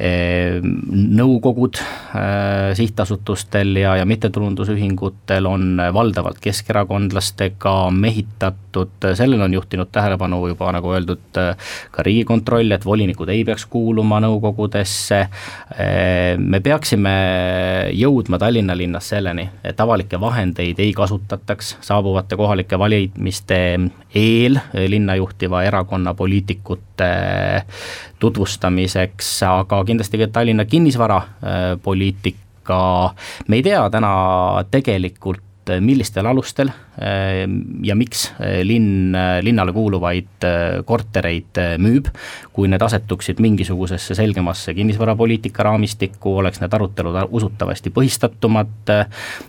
nõukogud 0.00 1.76
äh, 1.76 2.70
sihtasutustel 2.78 3.76
ja, 3.76 3.96
ja 4.00 4.06
mittetulundusühingutel 4.08 5.46
on 5.46 5.82
valdavalt 5.94 6.40
keskerakondlastega 6.40 7.74
mehitatud, 7.92 8.96
sellele 9.14 9.44
on 9.44 9.54
juhtinud 9.58 9.90
tähelepanu 9.92 10.40
juba 10.48 10.72
nagu 10.72 10.94
öeldud, 10.94 11.40
ka 11.90 12.06
Riigikontroll, 12.06 12.72
et 12.72 12.86
volinikud 12.86 13.28
ei 13.28 13.44
peaks 13.44 13.66
kuuluma 13.70 14.22
nõukogudesse. 14.24 15.20
Ehm, 15.76 16.48
me 16.48 16.62
peaksime 16.64 17.14
jõudma 17.96 18.40
Tallinna 18.40 18.76
linnas 18.76 19.12
selleni, 19.12 19.48
et 19.64 19.80
avalikke 19.80 20.20
vahendeid 20.20 20.80
ei 20.80 20.94
kasutataks 20.96 21.76
saabuvate 21.84 22.38
kohalike 22.40 22.78
valimiste 22.78 23.60
eel 24.14 24.60
linna 24.88 25.18
juhtiva 25.20 25.64
erakonna 25.68 26.14
poliitikute 26.14 26.89
tutvustamiseks, 28.20 29.42
aga 29.48 29.84
kindlasti 29.88 30.18
ka 30.20 30.26
Tallinna 30.32 30.64
kinnisvarapoliitika, 30.64 32.80
me 33.48 33.56
ei 33.56 33.62
tea 33.66 33.90
täna 33.90 34.12
tegelikult 34.70 35.42
millistel 35.80 36.26
alustel 36.26 36.70
ja 37.82 37.94
miks 37.96 38.26
linn, 38.66 39.14
linnale 39.44 39.72
kuuluvaid 39.72 40.44
kortereid 40.84 41.60
müüb. 41.80 42.10
kui 42.52 42.68
need 42.68 42.82
asetuksid 42.82 43.38
mingisugusesse 43.40 44.14
selgemasse 44.14 44.74
kinnisvarapoliitika 44.76 45.64
raamistikku, 45.64 46.34
oleks 46.42 46.60
need 46.60 46.74
arutelud 46.76 47.16
usutavasti 47.30 47.92
põhistatumad. 47.94 48.92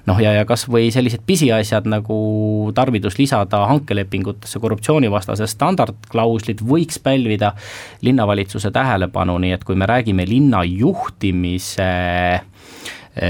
noh, 0.07 0.21
ja, 0.21 0.33
ja 0.37 0.45
kasvõi 0.45 0.91
sellised 0.93 1.25
pisiasjad 1.25 1.89
nagu 1.91 2.71
tarvidus 2.75 3.17
lisada 3.19 3.65
hankelepingutesse 3.71 4.59
korruptsioonivastase 4.59 5.47
standardklauslid 5.47 6.63
võiks 6.65 6.99
pälvida 7.03 7.53
linnavalitsuse 8.01 8.71
tähelepanu, 8.71 9.37
nii 9.41 9.55
et 9.57 9.65
kui 9.67 9.75
me 9.75 9.89
räägime 9.89 10.25
linna 10.29 10.63
juhtimise 10.67 11.87
eh, 11.87 12.41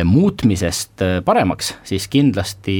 muutmisest 0.05 1.01
eh, 1.01 1.15
paremaks, 1.25 1.73
siis 1.83 2.07
kindlasti 2.07 2.75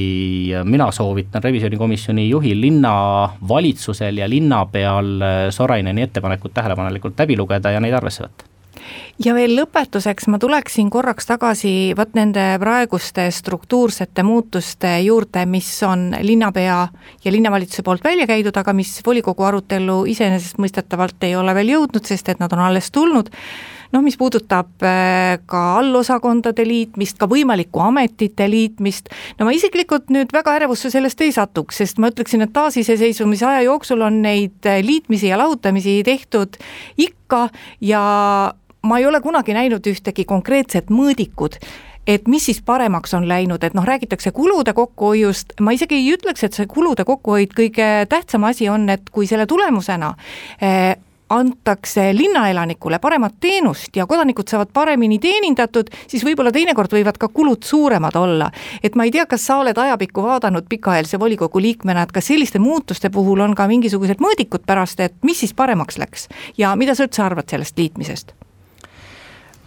mina 0.64 0.86
soovitan 0.94 1.42
revisjonikomisjoni 1.42 2.28
juhil 2.28 2.60
linnavalitsusel 2.60 4.22
ja 4.22 4.28
linnapeal 4.30 5.10
eh, 5.18 5.50
Soraineni 5.50 6.06
ettepanekud 6.06 6.54
tähelepanelikult 6.54 7.18
läbi 7.18 7.36
lugeda 7.36 7.74
ja 7.74 7.80
neid 7.82 7.98
arvesse 7.98 8.22
võtta. 8.22 8.46
Ja 9.24 9.34
veel 9.34 9.52
lõpetuseks 9.56 10.26
ma 10.32 10.38
tuleksin 10.40 10.88
korraks 10.90 11.26
tagasi 11.28 11.92
vot 11.98 12.14
nende 12.14 12.44
praeguste 12.62 13.28
struktuursete 13.34 14.22
muutuste 14.26 14.94
juurde, 15.02 15.44
mis 15.46 15.68
on 15.86 16.10
linnapea 16.20 16.78
ja 17.24 17.34
linnavalitsuse 17.34 17.82
poolt 17.82 18.04
välja 18.04 18.26
käidud, 18.30 18.56
aga 18.56 18.72
mis 18.72 18.94
volikogu 19.06 19.46
arutellu 19.46 20.04
iseenesestmõistetavalt 20.14 21.28
ei 21.28 21.36
ole 21.36 21.54
veel 21.54 21.76
jõudnud, 21.76 22.06
sest 22.06 22.32
et 22.32 22.42
nad 22.42 22.52
on 22.54 22.66
alles 22.70 22.90
tulnud 22.94 23.30
noh, 23.92 24.04
mis 24.04 24.16
puudutab 24.20 24.84
äh, 24.86 25.36
ka 25.46 25.62
allosakondade 25.80 26.64
liitmist, 26.68 27.18
ka 27.20 27.28
võimalikku 27.30 27.82
ametite 27.84 28.48
liitmist, 28.50 29.12
no 29.38 29.48
ma 29.48 29.54
isiklikult 29.56 30.10
nüüd 30.14 30.32
väga 30.34 30.56
ärevusse 30.60 30.90
sellest 30.92 31.20
ei 31.24 31.34
satuks, 31.34 31.82
sest 31.82 32.02
ma 32.02 32.12
ütleksin, 32.12 32.44
et 32.46 32.54
taasiseseisvumise 32.56 33.46
aja 33.48 33.66
jooksul 33.68 34.02
on 34.06 34.22
neid 34.24 34.72
liitmisi 34.82 35.30
ja 35.30 35.38
lahutamisi 35.40 36.00
tehtud 36.06 36.58
ikka 37.00 37.48
ja 37.80 38.02
ma 38.82 38.98
ei 38.98 39.06
ole 39.06 39.20
kunagi 39.20 39.54
näinud 39.54 39.86
ühtegi 39.86 40.24
konkreetset 40.28 40.90
mõõdikut, 40.90 41.58
et 42.06 42.26
mis 42.28 42.44
siis 42.48 42.62
paremaks 42.66 43.14
on 43.14 43.28
läinud, 43.28 43.62
et 43.62 43.76
noh, 43.78 43.86
räägitakse 43.86 44.32
kulude 44.34 44.74
kokkuhoiust, 44.74 45.54
ma 45.60 45.74
isegi 45.76 46.00
ei 46.00 46.10
ütleks, 46.16 46.42
et 46.44 46.58
see 46.58 46.66
kulude 46.70 47.06
kokkuhoid 47.06 47.54
kõige 47.56 47.88
tähtsam 48.10 48.48
asi 48.48 48.68
on, 48.72 48.88
et 48.90 49.10
kui 49.14 49.28
selle 49.30 49.46
tulemusena 49.46 50.14
eh, 50.60 50.96
antakse 51.32 52.10
linnaelanikule 52.16 52.98
paremat 53.02 53.34
teenust 53.40 53.96
ja 53.96 54.06
kodanikud 54.06 54.48
saavad 54.48 54.72
paremini 54.72 55.18
teenindatud, 55.22 55.90
siis 56.06 56.24
võib-olla 56.26 56.52
teinekord 56.52 56.92
võivad 56.92 57.18
ka 57.20 57.28
kulud 57.28 57.64
suuremad 57.64 58.16
olla. 58.16 58.50
et 58.82 58.94
ma 58.94 59.04
ei 59.08 59.10
tea, 59.14 59.26
kas 59.26 59.46
sa 59.46 59.58
oled 59.62 59.78
ajapikku 59.78 60.22
vaadanud 60.22 60.68
pikaajalise 60.68 61.20
volikogu 61.20 61.60
liikmena, 61.60 62.02
et 62.02 62.12
kas 62.12 62.26
selliste 62.32 62.58
muutuste 62.58 63.10
puhul 63.10 63.40
on 63.40 63.54
ka 63.54 63.66
mingisugused 63.68 64.20
mõõdikud 64.20 64.66
pärast, 64.66 65.00
et 65.00 65.14
mis 65.22 65.40
siis 65.40 65.54
paremaks 65.54 65.98
läks 65.98 66.28
ja 66.58 66.76
mida 66.76 66.94
sa 66.94 67.06
üldse 67.06 67.22
arvad 67.24 67.48
sellest 67.48 67.78
liitmisest? 67.78 68.34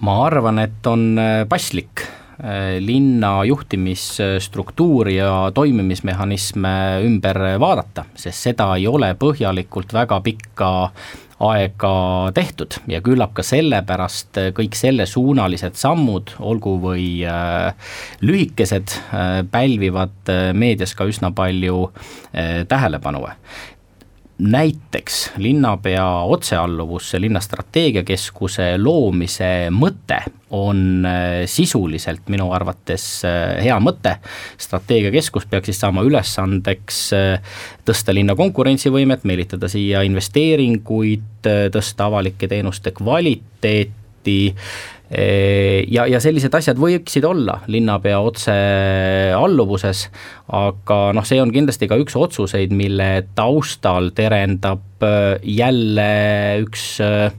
ma 0.06 0.20
arvan, 0.26 0.60
et 0.60 0.88
on 0.88 1.18
äh, 1.20 1.46
paslik 1.50 2.04
äh, 2.04 2.78
linna 2.80 3.44
juhtimisstruktuuri 3.48 5.16
ja 5.16 5.52
toimimismehhanisme 5.54 6.76
ümber 7.06 7.42
vaadata, 7.60 8.06
sest 8.16 8.50
seda 8.50 8.74
ei 8.76 8.88
ole 8.88 9.14
põhjalikult 9.20 9.96
väga 9.96 10.20
pikka 10.26 10.72
aega 11.44 12.32
tehtud. 12.36 12.78
Ja 12.88 13.02
küllap 13.04 13.34
ka 13.36 13.44
sellepärast 13.44 14.40
kõik 14.56 14.78
sellesuunalised 14.80 15.76
sammud, 15.80 16.32
olgu 16.40 16.78
või 16.84 17.08
äh, 17.28 17.74
lühikesed 18.24 18.96
äh,, 18.96 19.42
pälvivad 19.52 20.32
äh, 20.32 20.52
meedias 20.56 20.96
ka 20.96 21.08
üsna 21.10 21.34
palju 21.36 21.90
äh, 22.32 22.64
tähelepanu 22.70 23.26
näiteks 24.38 25.32
linnapea 25.38 26.06
otsealluvusse 26.22 27.22
linna 27.22 27.40
strateegiakeskuse 27.40 28.74
loomise 28.78 29.70
mõte 29.72 30.18
on 30.56 31.06
äh, 31.08 31.46
sisuliselt 31.46 32.28
minu 32.32 32.50
arvates 32.54 33.06
äh, 33.26 33.64
hea 33.64 33.78
mõte. 33.80 34.18
strateegiakeskus 34.58 35.48
peaks 35.50 35.72
siis 35.72 35.80
saama 35.80 36.04
ülesandeks 36.04 37.02
äh, 37.16 37.60
tõsta 37.88 38.14
linna 38.14 38.36
konkurentsivõimet, 38.36 39.24
meelitada 39.24 39.72
siia 39.72 40.04
investeeringuid, 40.04 41.48
tõsta 41.72 42.10
avalike 42.10 42.48
teenuste 42.52 42.92
kvaliteeti 42.92 44.05
ja, 44.26 46.06
ja 46.10 46.20
sellised 46.24 46.54
asjad 46.58 46.80
võiksid 46.82 47.26
olla 47.28 47.60
linnapea 47.72 48.18
otsealluvuses, 48.26 50.08
aga 50.58 51.00
noh, 51.16 51.28
see 51.28 51.40
on 51.42 51.54
kindlasti 51.54 51.90
ka 51.92 52.00
üks 52.02 52.18
otsuseid, 52.18 52.74
mille 52.76 53.10
taustal 53.38 54.10
terendab 54.18 55.06
äh, 55.06 55.36
jälle 55.46 56.10
üks 56.66 56.88
äh, 57.06 57.30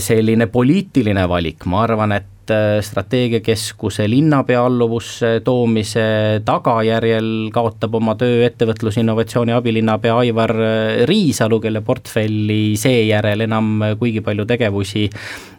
selline 0.00 0.46
poliitiline 0.52 1.26
valik, 1.28 1.66
ma 1.68 1.84
arvan, 1.84 2.14
et 2.16 2.29
Äh, 2.50 2.80
strateegiakeskuse 2.82 4.10
linnapea 4.10 4.64
alluvusse 4.66 5.40
toomise 5.44 6.40
tagajärjel 6.44 7.50
kaotab 7.54 7.94
oma 7.94 8.16
töö 8.18 8.40
ettevõtlusinnovatsiooni 8.48 9.54
abilinnapea 9.54 10.16
Aivar 10.22 10.54
äh, 10.56 11.02
Riisalu, 11.08 11.60
kelle 11.62 11.82
portfelli 11.86 12.74
seejärel 12.80 13.46
enam 13.46 13.84
kuigi 14.00 14.22
palju 14.26 14.48
tegevusi 14.50 15.04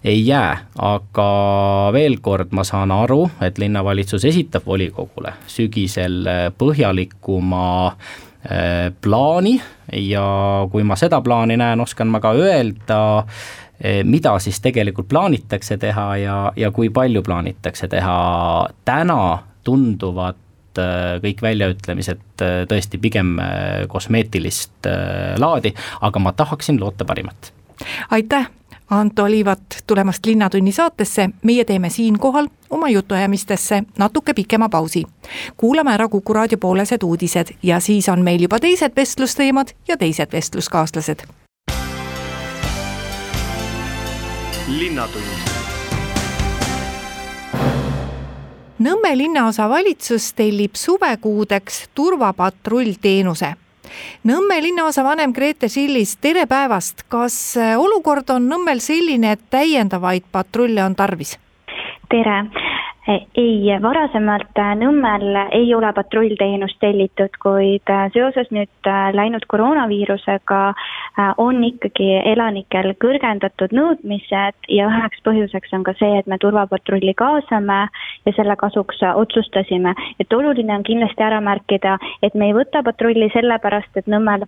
ei 0.04 0.26
jää, 0.26 0.52
aga 0.84 1.30
veel 1.96 2.18
kord, 2.26 2.52
ma 2.52 2.66
saan 2.68 2.92
aru, 2.92 3.24
et 3.46 3.62
linnavalitsus 3.62 4.26
esitab 4.28 4.68
volikogule 4.68 5.36
sügisel 5.48 6.26
äh, 6.28 6.44
põhjalikuma 6.58 7.70
plaani. 9.02 9.52
Ja 9.94 10.24
kui 10.72 10.82
ma 10.82 10.96
seda 10.98 11.20
plaani 11.22 11.60
näen, 11.62 11.84
oskan 11.84 12.10
ma 12.10 12.18
ka 12.24 12.32
öelda, 12.34 12.98
mida 14.04 14.40
siis 14.40 14.60
tegelikult 14.62 15.08
plaanitakse 15.10 15.78
teha 15.78 16.06
ja, 16.18 16.38
ja 16.56 16.72
kui 16.72 16.90
palju 16.90 17.24
plaanitakse 17.26 17.88
teha. 17.88 18.16
täna 18.86 19.38
tunduvad 19.64 20.38
eh, 20.78 21.18
kõik 21.24 21.42
väljaütlemised 21.42 22.46
eh, 22.46 22.56
tõesti 22.70 23.02
pigem 23.02 23.36
kosmeetilist 23.88 24.90
laadi, 25.38 25.74
aga 26.02 26.20
ma 26.20 26.34
tahaksin 26.34 26.80
loota 26.80 27.06
parimat. 27.06 27.54
aitäh, 28.10 28.50
Anto 28.92 29.26
Liivat 29.30 29.84
tulemast 29.88 30.26
Linnatunni 30.26 30.72
saatesse, 30.72 31.30
meie 31.44 31.66
teeme 31.66 31.90
siinkohal 31.90 32.48
oma 32.70 32.90
jutuajamistesse 32.90 33.84
natuke 33.98 34.34
pikema 34.34 34.70
pausi. 34.70 35.04
kuulame 35.58 35.94
ära 35.94 36.08
Kuku 36.08 36.34
raadio 36.34 36.58
poolesed 36.58 37.04
uudised 37.04 37.56
ja 37.64 37.80
siis 37.80 38.10
on 38.10 38.22
meil 38.22 38.42
juba 38.42 38.60
teised 38.60 38.92
vestlusteemad 38.96 39.68
ja 39.88 39.98
teised 39.98 40.32
vestluskaaslased 40.32 41.41
linnatund. 44.80 45.50
Nõmme 48.82 49.12
linnaosa 49.18 49.70
valitsus 49.70 50.34
tellib 50.34 50.76
suvekuudeks 50.80 51.90
turvapatrullteenuse. 51.96 53.54
Nõmme 54.24 54.62
linnaosa 54.64 55.04
vanem 55.04 55.34
Grete 55.34 55.68
Sillis, 55.68 56.16
tere 56.22 56.46
päevast, 56.48 57.04
kas 57.12 57.36
olukord 57.78 58.30
on 58.30 58.48
Nõmmel 58.50 58.80
selline, 58.80 59.36
et 59.36 59.48
täiendavaid 59.50 60.26
patrulle 60.32 60.84
on 60.84 60.96
tarvis? 60.96 61.38
tere, 62.12 62.38
ei, 63.08 63.66
varasemalt 63.82 64.60
äh, 64.62 64.74
Nõmmel 64.78 65.34
ei 65.58 65.74
ole 65.74 65.90
patrullteenust 65.94 66.78
tellitud, 66.80 67.34
kuid 67.42 67.90
äh, 67.90 68.06
seoses 68.14 68.52
nüüd 68.54 68.90
äh, 68.90 69.10
läinud 69.18 69.46
koroonaviirusega 69.50 70.62
on 71.42 71.64
ikkagi 71.66 72.08
elanikel 72.32 72.94
kõrgendatud 73.02 73.74
nõudmised 73.76 74.70
ja 74.72 74.88
üheks 74.88 75.20
põhjuseks 75.26 75.74
on 75.76 75.84
ka 75.84 75.96
see, 76.00 76.14
et 76.22 76.30
me 76.30 76.38
turvapatrulli 76.40 77.14
kaasame 77.20 77.82
ja 78.26 78.36
selle 78.38 78.56
kasuks 78.56 79.02
otsustasime. 79.16 79.94
et 80.20 80.34
oluline 80.34 80.76
on 80.76 80.84
kindlasti 80.84 81.24
ära 81.24 81.42
märkida, 81.42 81.98
et 82.24 82.36
me 82.36 82.48
ei 82.52 82.56
võta 82.56 82.84
patrulli 82.84 83.30
sellepärast, 83.34 83.98
et 83.98 84.08
Nõmmel 84.08 84.46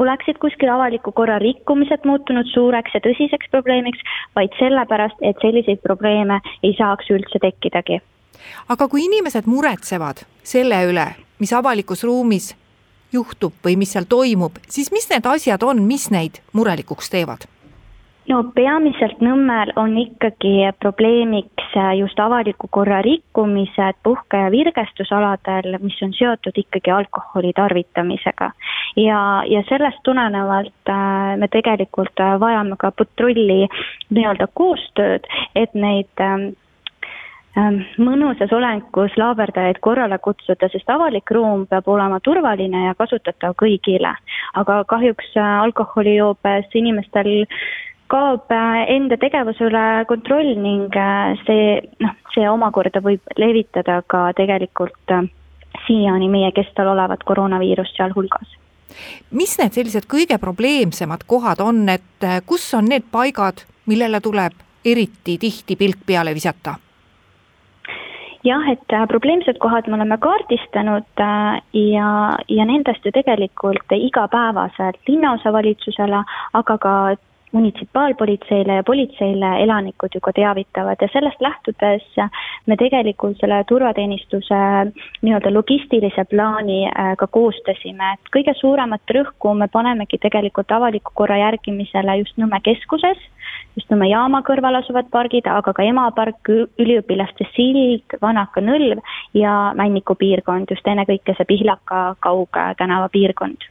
oleksid 0.00 0.38
kuskil 0.42 0.70
avaliku 0.72 1.12
korra 1.12 1.38
rikkumised 1.42 2.06
muutunud 2.08 2.46
suureks 2.52 2.94
ja 2.94 3.02
tõsiseks 3.04 3.50
probleemiks, 3.50 4.00
vaid 4.36 4.54
sellepärast, 4.60 5.18
et 5.22 5.42
selliseid 5.42 5.82
probleeme 5.82 6.40
ei 6.62 6.74
saaks 6.78 7.10
üldse 7.14 7.42
tekkidagi. 7.42 8.00
aga 8.68 8.88
kui 8.88 9.04
inimesed 9.04 9.46
muretsevad 9.50 10.24
selle 10.42 10.78
üle, 10.90 11.06
mis 11.38 11.52
avalikus 11.52 12.04
ruumis 12.04 12.54
juhtub 13.12 13.52
või 13.64 13.76
mis 13.76 13.92
seal 13.92 14.06
toimub, 14.08 14.58
siis 14.68 14.92
mis 14.92 15.08
need 15.10 15.26
asjad 15.26 15.62
on, 15.62 15.82
mis 15.82 16.10
neid 16.14 16.42
murelikuks 16.52 17.10
teevad? 17.10 17.48
No 18.28 18.42
peamiselt 18.54 19.22
Nõmmel 19.24 19.72
on 19.80 19.96
ikkagi 19.98 20.68
probleemiks 20.82 21.76
just 21.98 22.20
avaliku 22.20 22.68
korra 22.70 23.00
rikkumised 23.04 23.98
puhke- 24.06 24.42
ja 24.44 24.50
virgestusaladel, 24.52 25.78
mis 25.82 25.96
on 26.02 26.12
seotud 26.16 26.56
ikkagi 26.56 26.90
alkoholi 26.90 27.52
tarvitamisega. 27.56 28.50
ja, 28.96 29.42
ja 29.46 29.62
sellest 29.68 29.98
tulenevalt 30.04 30.90
äh, 30.90 31.36
me 31.36 31.48
tegelikult 31.48 32.24
vajame 32.40 32.76
ka 32.78 32.90
patrulli 32.90 33.66
nii-öelda 34.10 34.48
koostööd, 34.54 35.26
et 35.54 35.74
neid 35.74 36.20
ähm, 36.20 36.50
ähm, 37.56 37.82
mõnusas 37.98 38.52
olengus 38.52 39.16
laaberdajaid 39.16 39.80
korrale 39.80 40.18
kutsuda, 40.18 40.68
sest 40.72 40.90
avalik 40.90 41.30
ruum 41.30 41.66
peab 41.66 41.88
olema 41.88 42.20
turvaline 42.20 42.86
ja 42.86 42.94
kasutatav 42.94 43.56
kõigile. 43.62 44.14
aga 44.54 44.84
kahjuks 44.84 45.36
äh, 45.36 45.60
alkoholijoobes 45.62 46.74
inimestel 46.74 47.46
kaob 48.08 48.52
äh, 48.54 48.84
enda 48.94 49.18
tegevuse 49.20 49.68
üle 49.68 49.86
kontroll 50.08 50.54
ning 50.60 50.94
see, 51.46 51.80
noh, 52.04 52.14
see 52.34 52.48
omakorda 52.48 53.02
võib 53.04 53.36
levitada 53.40 54.00
ka 54.06 54.30
tegelikult 54.38 55.16
siiani 55.86 56.28
meie 56.32 56.52
kestal 56.56 56.94
olevat 56.94 57.24
koroonaviirust 57.28 57.96
sealhulgas 57.96 58.56
mis 59.30 59.52
need 59.60 59.76
sellised 59.76 60.08
kõige 60.10 60.38
probleemsemad 60.40 61.26
kohad 61.28 61.60
on, 61.60 61.84
et 61.92 62.24
kus 62.48 62.64
on 62.74 62.88
need 62.88 63.04
paigad, 63.12 63.60
millele 63.86 64.20
tuleb 64.24 64.56
eriti 64.84 65.38
tihti 65.38 65.76
pilk 65.76 66.04
peale 66.06 66.34
visata? 66.34 66.78
jah, 68.44 68.64
et 68.70 68.92
äh, 68.94 69.06
probleemsed 69.10 69.58
kohad 69.60 69.88
me 69.88 69.96
oleme 69.98 70.16
kaardistanud 70.22 71.20
äh, 71.20 71.58
ja, 71.74 72.10
ja 72.48 72.64
nendest 72.64 73.04
ju 73.04 73.12
tegelikult 73.12 73.92
igapäevaselt 73.92 75.00
linnaosavalitsusele, 75.08 76.22
aga 76.60 76.78
ka 76.78 76.92
munitsipaalpolitseile 77.52 78.74
ja 78.74 78.82
politseile 78.82 79.50
elanikud 79.62 80.14
ju 80.14 80.20
ka 80.20 80.32
teavitavad. 80.32 81.00
Ja 81.00 81.08
sellest 81.12 81.40
lähtudes 81.40 82.04
me 82.66 82.76
tegelikult 82.76 83.40
selle 83.40 83.62
turvateenistuse 83.68 84.58
nii-öelda 85.22 85.52
logistilise 85.54 86.24
plaani 86.30 86.84
äh, 86.86 87.14
ka 87.18 87.26
koostasime, 87.26 88.12
et 88.14 88.32
kõige 88.36 88.54
suuremat 88.60 89.14
rõhku 89.16 89.54
me 89.54 89.68
panemegi 89.72 90.20
tegelikult 90.22 90.72
avaliku 90.72 91.14
korra 91.14 91.38
järgimisele 91.44 92.18
just 92.22 92.36
Nõmme 92.38 92.60
keskuses, 92.62 93.18
just 93.76 93.90
Nõmme 93.90 94.10
jaama 94.10 94.42
kõrval 94.46 94.78
asuvad 94.82 95.08
pargid, 95.10 95.48
aga 95.48 95.72
ka 95.72 95.82
Ema 95.82 96.10
park, 96.14 96.52
üliõpilaste 96.78 97.48
sild, 97.54 98.18
Vanaka 98.22 98.60
nõlv 98.60 99.02
ja 99.34 99.72
Männiku 99.74 100.14
piirkond, 100.14 100.70
just 100.70 100.86
ennekõike 100.86 101.34
see 101.34 101.48
Pihlaka 101.48 102.14
Kauga 102.20 102.70
tänava 102.78 103.08
piirkond 103.12 103.68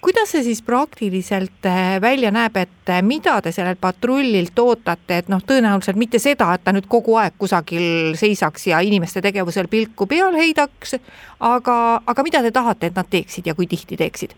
kuidas 0.00 0.32
see 0.34 0.42
siis 0.46 0.62
praktiliselt 0.62 1.66
äh, 1.66 2.00
välja 2.00 2.30
näeb, 2.34 2.56
et 2.56 2.90
äh, 2.90 3.02
mida 3.02 3.40
te 3.42 3.52
sellelt 3.52 3.80
patrullilt 3.80 4.58
ootate, 4.58 5.22
et 5.22 5.32
noh, 5.32 5.42
tõenäoliselt 5.46 5.98
mitte 6.00 6.18
seda, 6.22 6.52
et 6.54 6.64
ta 6.64 6.74
nüüd 6.74 6.88
kogu 6.90 7.16
aeg 7.22 7.36
kusagil 7.38 8.16
seisaks 8.18 8.66
ja 8.72 8.80
inimeste 8.82 9.22
tegevusel 9.24 9.70
pilku 9.72 10.06
peal 10.10 10.34
heidaks, 10.38 10.96
aga, 11.40 11.76
aga 12.06 12.26
mida 12.26 12.42
te 12.42 12.54
tahate, 12.54 12.90
et 12.90 12.98
nad 12.98 13.10
teeksid 13.10 13.46
ja 13.46 13.54
kui 13.58 13.70
tihti 13.70 13.98
teeksid? 14.00 14.34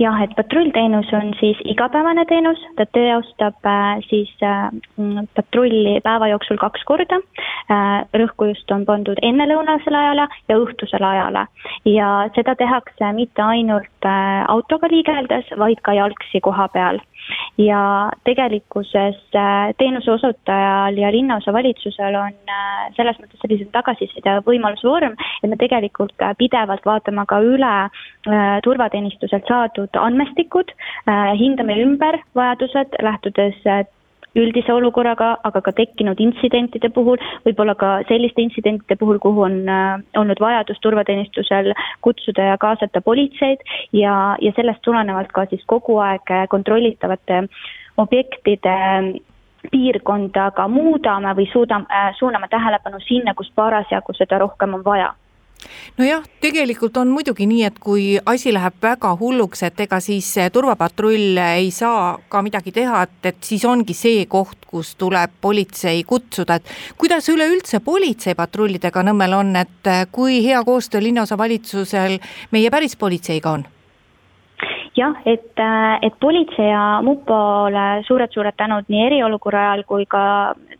Jah, 0.00 0.16
et 0.24 0.32
patrullteenus 0.36 1.10
on 1.16 1.32
siis 1.40 1.58
igapäevane 1.68 2.24
teenus, 2.28 2.60
ta 2.76 2.86
teostab 2.94 3.68
äh, 3.68 4.00
siis 4.08 4.30
äh, 4.42 4.70
patrulli 5.36 6.00
päeva 6.04 6.30
jooksul 6.32 6.60
kaks 6.60 6.84
korda. 6.88 7.20
Äh, 7.70 8.00
rõhku 8.22 8.50
just 8.50 8.70
on 8.74 8.86
pandud 8.88 9.20
ennelõunasele 9.22 10.00
ajale 10.04 10.26
ja 10.48 10.58
õhtusele 10.58 11.10
ajale. 11.12 11.46
Ja 11.88 12.10
seda 12.36 12.56
tehakse 12.56 13.12
mitte 13.16 13.44
ainult 13.44 14.10
autoga 14.48 14.88
liigeldes, 14.90 15.52
vaid 15.60 15.82
ka 15.84 15.94
jalgsi 15.96 16.40
koha 16.44 16.68
peal 16.72 17.00
ja 17.58 18.10
tegelikkuses 18.24 19.18
äh, 19.34 19.72
teenuse 19.78 20.12
osutajal 20.12 20.98
ja 20.98 21.12
linnaosavalitsusel 21.12 22.16
on 22.20 22.36
äh, 22.48 22.88
selles 22.96 23.18
mõttes 23.20 23.40
selline 23.42 23.68
tagasiside 23.74 24.36
võimalusvorm, 24.46 25.16
et 25.42 25.50
me 25.50 25.58
tegelikult 25.60 26.14
äh, 26.22 26.34
pidevalt 26.38 26.86
vaatame 26.86 27.26
ka 27.28 27.40
üle 27.44 27.74
turvateenistuselt 28.64 29.46
saadud 29.48 29.96
andmestikud, 29.96 30.70
hindame 31.40 31.78
ümber 31.82 32.18
vajadused, 32.36 32.98
lähtudes 33.02 33.56
üldise 34.38 34.72
olukorraga, 34.72 35.32
aga 35.44 35.60
ka 35.60 35.72
tekkinud 35.74 36.20
intsidentide 36.22 36.90
puhul, 36.94 37.18
võib-olla 37.46 37.74
ka 37.78 37.92
selliste 38.08 38.42
intsidentide 38.44 38.96
puhul, 39.00 39.18
kuhu 39.22 39.46
on 39.48 39.56
äh, 39.68 40.02
olnud 40.20 40.40
vajadus 40.40 40.78
turvateenistusel 40.84 41.72
kutsuda 42.06 42.52
ja 42.52 42.58
kaasata 42.58 43.00
politseid 43.00 43.64
ja, 43.92 44.36
ja 44.40 44.52
sellest 44.56 44.82
tulenevalt 44.86 45.32
ka 45.34 45.46
siis 45.50 45.64
kogu 45.66 45.98
aeg 46.04 46.30
kontrollitavate 46.50 47.42
objektide 48.00 48.76
piirkonda 49.70 50.50
ka 50.56 50.68
muudame 50.68 51.34
või 51.36 51.48
suudame, 51.52 51.90
äh, 51.90 52.12
suuname 52.18 52.48
tähelepanu 52.48 53.00
sinna, 53.04 53.34
kus 53.34 53.50
parasjagu 53.54 54.14
seda 54.16 54.38
rohkem 54.40 54.78
on 54.78 54.84
vaja 54.84 55.12
nojah, 55.98 56.24
tegelikult 56.40 56.96
on 57.00 57.10
muidugi 57.12 57.46
nii, 57.46 57.64
et 57.68 57.78
kui 57.82 58.04
asi 58.26 58.52
läheb 58.54 58.76
väga 58.82 59.12
hulluks, 59.20 59.62
et 59.68 59.80
ega 59.86 60.00
siis 60.00 60.28
turvapatrull 60.52 61.40
ei 61.44 61.70
saa 61.74 62.18
ka 62.28 62.42
midagi 62.42 62.72
teha, 62.72 63.02
et, 63.06 63.18
et 63.32 63.42
siis 63.44 63.64
ongi 63.64 63.96
see 63.96 64.26
koht, 64.30 64.64
kus 64.70 64.94
tuleb 65.00 65.34
politsei 65.40 66.04
kutsuda, 66.04 66.60
et 66.60 66.76
kuidas 66.98 67.28
üleüldse 67.32 67.82
politseipatrullidega 67.84 69.04
Nõmmel 69.10 69.34
on, 69.36 69.52
et 69.56 69.92
kui 70.12 70.40
hea 70.44 70.62
koostöö 70.64 71.02
linnaosavalitsusel 71.02 72.18
meie 72.52 72.70
päris 72.70 72.96
politseiga 72.96 73.58
on? 73.58 73.68
Jah, 74.96 75.14
et, 75.24 75.52
äh, 75.58 75.98
et 76.02 76.14
politsei 76.20 76.70
ja 76.70 77.00
mupole 77.04 78.02
suured-suured 78.06 78.56
tänud 78.58 78.88
nii 78.88 79.06
eriolukorra 79.06 79.62
ajal 79.70 79.84
kui 79.88 80.06
ka 80.10 80.22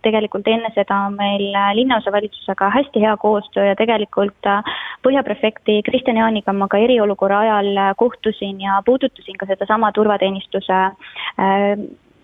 tegelikult 0.05 0.49
enne 0.49 0.71
seda 0.75 1.05
on 1.07 1.17
meil 1.19 1.47
äh, 1.55 1.73
linnaosavalitsusega 1.79 2.71
hästi 2.75 3.03
hea 3.05 3.17
koostöö 3.21 3.71
ja 3.71 3.79
tegelikult 3.79 4.51
äh, 4.51 4.63
põhjaprefekti 5.07 5.81
Kristjan 5.87 6.21
Jaaniga 6.21 6.53
ma 6.53 6.69
ka 6.69 6.81
eriolukorra 6.81 7.43
ajal 7.47 7.83
kohtusin 7.97 8.61
ja 8.61 8.83
puudutasin 8.87 9.39
ka 9.39 9.47
sedasama 9.47 9.93
turvateenistuse 9.93 10.79
äh, 10.81 11.75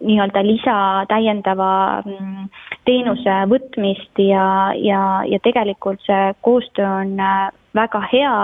nii-öelda 0.00 0.42
lisa 0.44 0.78
täiendava 1.08 2.02
mm, 2.04 2.48
teenuse 2.86 3.36
võtmist 3.50 4.22
ja, 4.22 4.72
ja, 4.78 5.02
ja 5.26 5.38
tegelikult 5.44 6.02
see 6.06 6.32
koostöö 6.46 6.88
on 7.02 7.16
väga 7.76 8.00
hea 8.12 8.34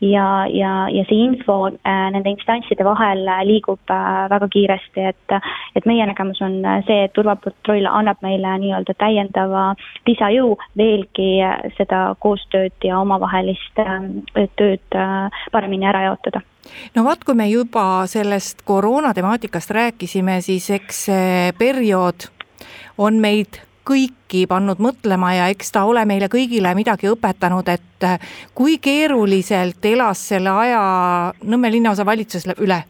ja, 0.00 0.26
ja, 0.50 0.72
ja 0.90 1.04
see 1.08 1.24
info 1.26 1.56
äh, 1.70 2.06
nende 2.14 2.32
instantside 2.34 2.84
vahel 2.86 3.22
äh, 3.28 3.42
liigub 3.46 3.92
äh, 3.92 4.26
väga 4.32 4.48
kiiresti, 4.52 5.06
et 5.12 5.36
et 5.78 5.86
meie 5.86 6.06
nägemus 6.10 6.40
on 6.42 6.58
see, 6.88 7.04
et 7.06 7.14
turvapatrull 7.14 7.86
annab 7.86 8.18
meile 8.26 8.56
nii-öelda 8.64 8.96
täiendava 8.98 9.70
lisajõu 10.08 10.56
veelgi 10.78 11.30
seda 11.76 12.02
koostööd 12.22 12.74
ja 12.84 12.98
omavahelist 12.98 13.78
tööd 14.58 14.98
paremini 15.54 15.86
ära 15.86 16.08
jaotada. 16.08 16.42
No 16.96 17.04
vot, 17.06 17.22
kui 17.24 17.38
me 17.38 17.46
juba 17.48 18.04
sellest 18.10 18.64
koroona 18.66 19.14
temaatikast 19.14 19.70
rääkisime, 19.76 20.40
siis 20.44 20.68
eks 20.74 21.04
see 21.06 21.50
periood 21.58 22.28
on 22.98 23.22
meid 23.22 23.62
kõiki 23.86 24.46
pannud 24.48 24.80
mõtlema 24.82 25.32
ja 25.36 25.48
eks 25.52 25.72
ta 25.72 25.84
ole 25.88 26.04
meile 26.08 26.28
kõigile 26.32 26.74
midagi 26.78 27.10
õpetanud, 27.10 27.68
et 27.68 28.06
äh, 28.06 28.18
kui 28.54 28.78
keeruliselt 28.82 29.84
elas 29.84 30.22
selle 30.32 30.50
aja 30.50 30.80
Nõmme 31.44 31.70
linnaosavalitsus 31.72 32.48
üle? 32.58 32.82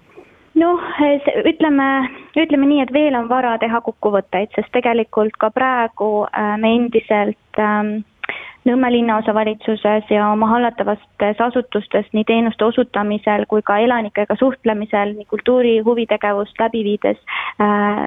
noh, 0.61 0.83
ütleme, 1.47 1.89
ütleme 2.37 2.67
nii, 2.67 2.83
et 2.85 2.93
veel 2.93 3.15
on 3.17 3.29
vara 3.31 3.57
teha 3.63 3.81
kokkuvõtteid, 3.87 4.51
sest 4.57 4.73
tegelikult 4.75 5.37
ka 5.41 5.51
praegu 5.55 6.27
äh, 6.27 6.57
me 6.61 6.75
endiselt 6.77 7.63
ähm, 7.63 8.01
Nõmme 8.69 8.91
linnaosavalitsuses 8.93 10.11
ja 10.13 10.27
oma 10.35 10.51
hallatavates 10.51 11.39
asutustes 11.41 12.11
nii 12.13 12.27
teenuste 12.29 12.67
osutamisel 12.67 13.47
kui 13.49 13.63
ka 13.65 13.79
elanikega 13.81 14.37
suhtlemisel, 14.37 15.15
nii 15.17 15.25
kultuuri 15.31 15.79
huvitegevust 15.87 16.61
läbi 16.61 16.83
viides 16.85 17.17
äh, 17.57 18.05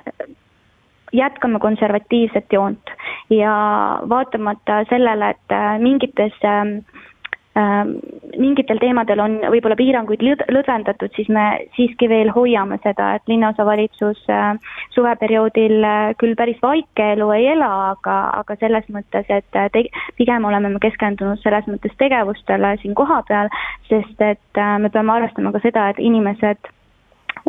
jätkame 1.14 1.60
konservatiivset 1.60 2.54
joont 2.54 2.94
ja 3.30 3.54
vaatamata 4.10 4.84
sellele, 4.90 5.30
et 5.30 5.52
äh, 5.52 5.80
mingites 5.80 6.34
ähm, 6.46 6.78
ähm, 7.58 7.96
mingitel 8.38 8.80
teemadel 8.82 9.22
on 9.22 9.38
võib-olla 9.54 9.78
piiranguid 9.78 10.24
lõd-, 10.26 10.44
lõdvendatud, 10.52 11.14
siis 11.16 11.30
me 11.30 11.46
siiski 11.78 12.10
veel 12.10 12.32
hoiame 12.34 12.80
seda, 12.84 13.14
et 13.18 13.32
linnaosavalitsus 13.32 14.24
äh, 14.34 14.52
suveperioodil 14.96 15.78
äh, 15.86 16.14
küll 16.22 16.36
päris 16.40 16.62
vaikeelu 16.66 17.30
ei 17.38 17.50
ela, 17.54 17.72
aga, 17.94 18.20
aga 18.42 18.58
selles 18.62 18.90
mõttes, 18.94 19.30
et 19.30 19.50
te-, 19.54 19.88
pigem 20.18 20.50
oleme 20.50 20.74
me 20.74 20.82
keskendunud 20.84 21.42
selles 21.46 21.70
mõttes 21.70 21.94
tegevustele 22.02 22.78
siin 22.82 22.98
kohapeal, 22.98 23.52
sest 23.90 24.22
et 24.22 24.64
me 24.82 24.90
peame 24.90 25.20
arvestama 25.20 25.54
ka 25.54 25.62
seda, 25.64 25.92
et 25.94 26.02
inimesed 26.02 26.74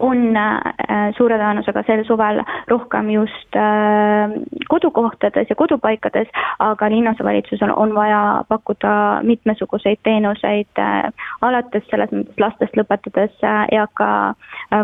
on 0.00 0.36
äh, 0.36 1.12
suure 1.16 1.36
tõenäosusega 1.38 1.82
sel 1.86 2.02
suvel 2.06 2.40
rohkem 2.70 3.10
just 3.12 3.58
äh, 3.58 4.32
kodukohtades 4.68 5.50
ja 5.50 5.56
kodupaikades, 5.58 6.30
aga 6.62 6.88
linnasvalitsusel 6.90 7.72
on 7.76 7.94
vaja 7.94 8.44
pakkuda 8.48 8.94
mitmesuguseid 9.22 10.02
teenuseid, 10.02 10.70
äh, 10.78 11.10
alates 11.42 11.86
selles 11.90 12.12
mõttes 12.14 12.42
lastest 12.42 12.76
lõpetades 12.78 13.44
eaka 13.44 14.08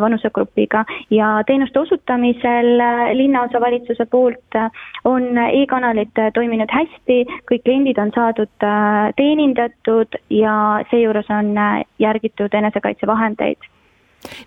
vanusegrupiga. 0.00 0.84
Ja 1.10 1.32
teenuste 1.46 1.80
osutamisel 1.80 2.70
linnaosavalitsuse 3.16 4.06
poolt 4.10 4.58
on 5.04 5.38
e-kanalid 5.38 6.20
toiminud 6.34 6.70
hästi, 6.70 7.24
kõik 7.50 7.64
kliendid 7.66 7.98
on 7.98 8.12
saadud 8.14 8.68
teenindatud 9.16 10.20
ja 10.30 10.54
seejuures 10.90 11.30
on 11.34 11.54
järgitud 11.98 12.54
enesekaitsevahendeid 12.54 13.70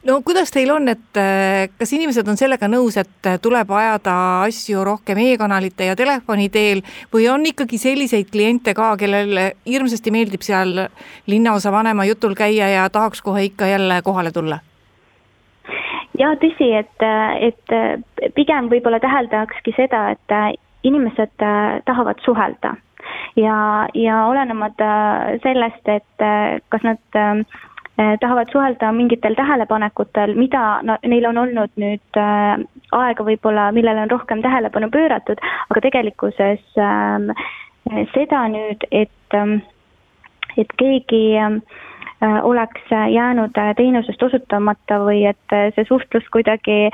no 0.07 0.19
kuidas 0.25 0.51
teil 0.53 0.71
on, 0.73 0.87
et 0.91 1.19
äh, 1.19 1.69
kas 1.77 1.93
inimesed 1.95 2.27
on 2.29 2.37
sellega 2.39 2.69
nõus, 2.71 2.97
et 3.01 3.29
äh, 3.29 3.39
tuleb 3.41 3.71
ajada 3.73 4.15
asju 4.47 4.83
rohkem 4.85 5.21
e-kanalite 5.25 5.89
ja 5.89 5.95
telefoni 5.99 6.49
teel 6.53 6.83
või 7.13 7.27
on 7.31 7.45
ikkagi 7.49 7.79
selliseid 7.81 8.29
kliente 8.33 8.75
ka, 8.77 8.93
kellel 8.99 9.39
hirmsasti 9.65 10.13
meeldib 10.13 10.45
seal 10.45 10.85
linnaosa 11.27 11.73
vanema 11.73 12.05
jutul 12.09 12.37
käia 12.37 12.69
ja 12.69 12.85
tahaks 12.93 13.21
kohe 13.21 13.47
ikka 13.49 13.71
jälle 13.73 14.01
kohale 14.05 14.31
tulla? 14.31 14.59
ja 16.19 16.35
tõsi, 16.37 16.69
et, 16.77 17.05
et 17.41 18.33
pigem 18.35 18.69
võib-olla 18.69 18.99
täheldakski 19.01 19.73
seda, 19.75 20.11
et 20.13 20.59
inimesed 20.85 21.33
tahavad 21.87 22.19
suhelda 22.25 22.75
ja, 23.39 23.55
ja 23.97 24.25
olenemata 24.29 24.89
sellest, 25.41 25.87
et 25.89 26.27
kas 26.69 26.85
nad 26.85 27.01
Eh, 27.23 27.72
tahavad 27.95 28.49
suhelda 28.51 28.91
mingitel 28.91 29.35
tähelepanekutel, 29.37 30.33
mida 30.35 30.79
no, 30.81 30.97
neil 31.05 31.27
on 31.29 31.37
olnud 31.37 31.75
nüüd 31.77 32.17
äh, 32.17 32.55
aega 32.91 33.25
võib-olla, 33.27 33.67
millele 33.75 34.05
on 34.05 34.13
rohkem 34.13 34.41
tähelepanu 34.41 34.89
pööratud, 34.93 35.41
aga 35.69 35.83
tegelikkuses 35.85 36.63
äh, 36.81 37.45
seda 38.15 38.47
nüüd, 38.53 38.87
et 38.91 39.09
et 40.57 40.73
keegi 40.77 41.23
Äh, 41.33 41.59
oleks 42.43 42.81
jäänud 43.09 43.57
äh, 43.57 43.75
teenusest 43.75 44.23
osutamata 44.23 44.99
või 45.03 45.25
et 45.27 45.53
äh, 45.53 45.71
see 45.75 45.85
suhtlus 45.87 46.23
kuidagi 46.31 46.89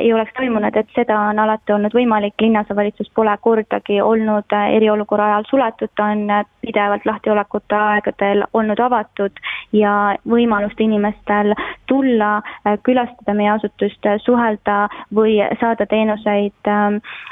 ei 0.00 0.12
oleks 0.12 0.32
toimunud, 0.36 0.76
et 0.76 0.88
seda 0.94 1.18
on 1.30 1.38
alati 1.38 1.72
olnud 1.72 1.94
võimalik, 1.94 2.34
linnasavalitsus 2.40 3.10
pole 3.14 3.34
kordagi 3.40 4.00
olnud 4.00 4.54
eriolukorra 4.56 5.26
ajal 5.30 5.48
suletud, 5.50 5.92
ta 5.96 6.10
on 6.12 6.28
pidevalt 6.64 7.04
lahtiolekute 7.06 7.76
aegadel 7.76 8.44
olnud 8.52 8.80
avatud 8.80 9.42
ja 9.72 10.16
võimalust 10.28 10.80
inimestel 10.80 11.52
tulla, 11.86 12.40
külastada 12.88 13.34
meie 13.36 13.50
asutust, 13.56 14.08
suhelda 14.24 14.86
või 15.14 15.36
saada 15.60 15.86
teenuseid 15.86 16.72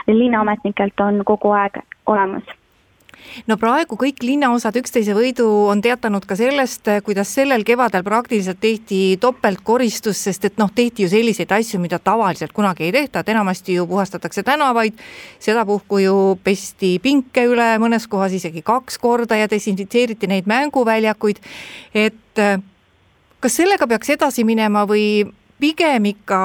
linnaametnikelt 0.07 1.01
on 1.01 1.25
kogu 1.25 1.57
aeg 1.57 1.81
olemas 2.07 2.45
no 3.47 3.57
praegu 3.61 3.97
kõik 4.01 4.23
linnaosad 4.25 4.77
üksteise 4.81 5.15
võidu 5.17 5.47
on 5.71 5.83
teatanud 5.85 6.27
ka 6.29 6.37
sellest, 6.39 6.89
kuidas 7.07 7.33
sellel 7.37 7.65
kevadel 7.67 8.05
praktiliselt 8.07 8.61
tehti 8.63 9.17
topeltkoristus, 9.21 10.25
sest 10.29 10.49
et 10.49 10.59
noh, 10.61 10.71
tehti 10.75 11.07
ju 11.07 11.13
selliseid 11.13 11.53
asju, 11.55 11.81
mida 11.83 11.99
tavaliselt 11.99 12.55
kunagi 12.57 12.89
ei 12.89 12.93
tehta, 12.95 13.23
et 13.25 13.33
enamasti 13.35 13.79
ju 13.79 13.87
puhastatakse 13.91 14.45
tänavaid, 14.47 14.99
sedapuhku 15.43 16.03
ju 16.05 16.17
pesti 16.45 16.97
pinke 17.03 17.47
üle, 17.51 17.75
mõnes 17.83 18.09
kohas 18.11 18.37
isegi 18.37 18.65
kaks 18.65 18.99
korda 19.03 19.39
ja 19.41 19.51
desinfitseeriti 19.51 20.31
neid 20.31 20.51
mänguväljakuid, 20.51 21.43
et 21.95 22.45
kas 23.45 23.61
sellega 23.61 23.87
peaks 23.91 24.15
edasi 24.15 24.45
minema 24.49 24.87
või 24.89 25.27
pigem 25.61 26.13
ikka 26.15 26.41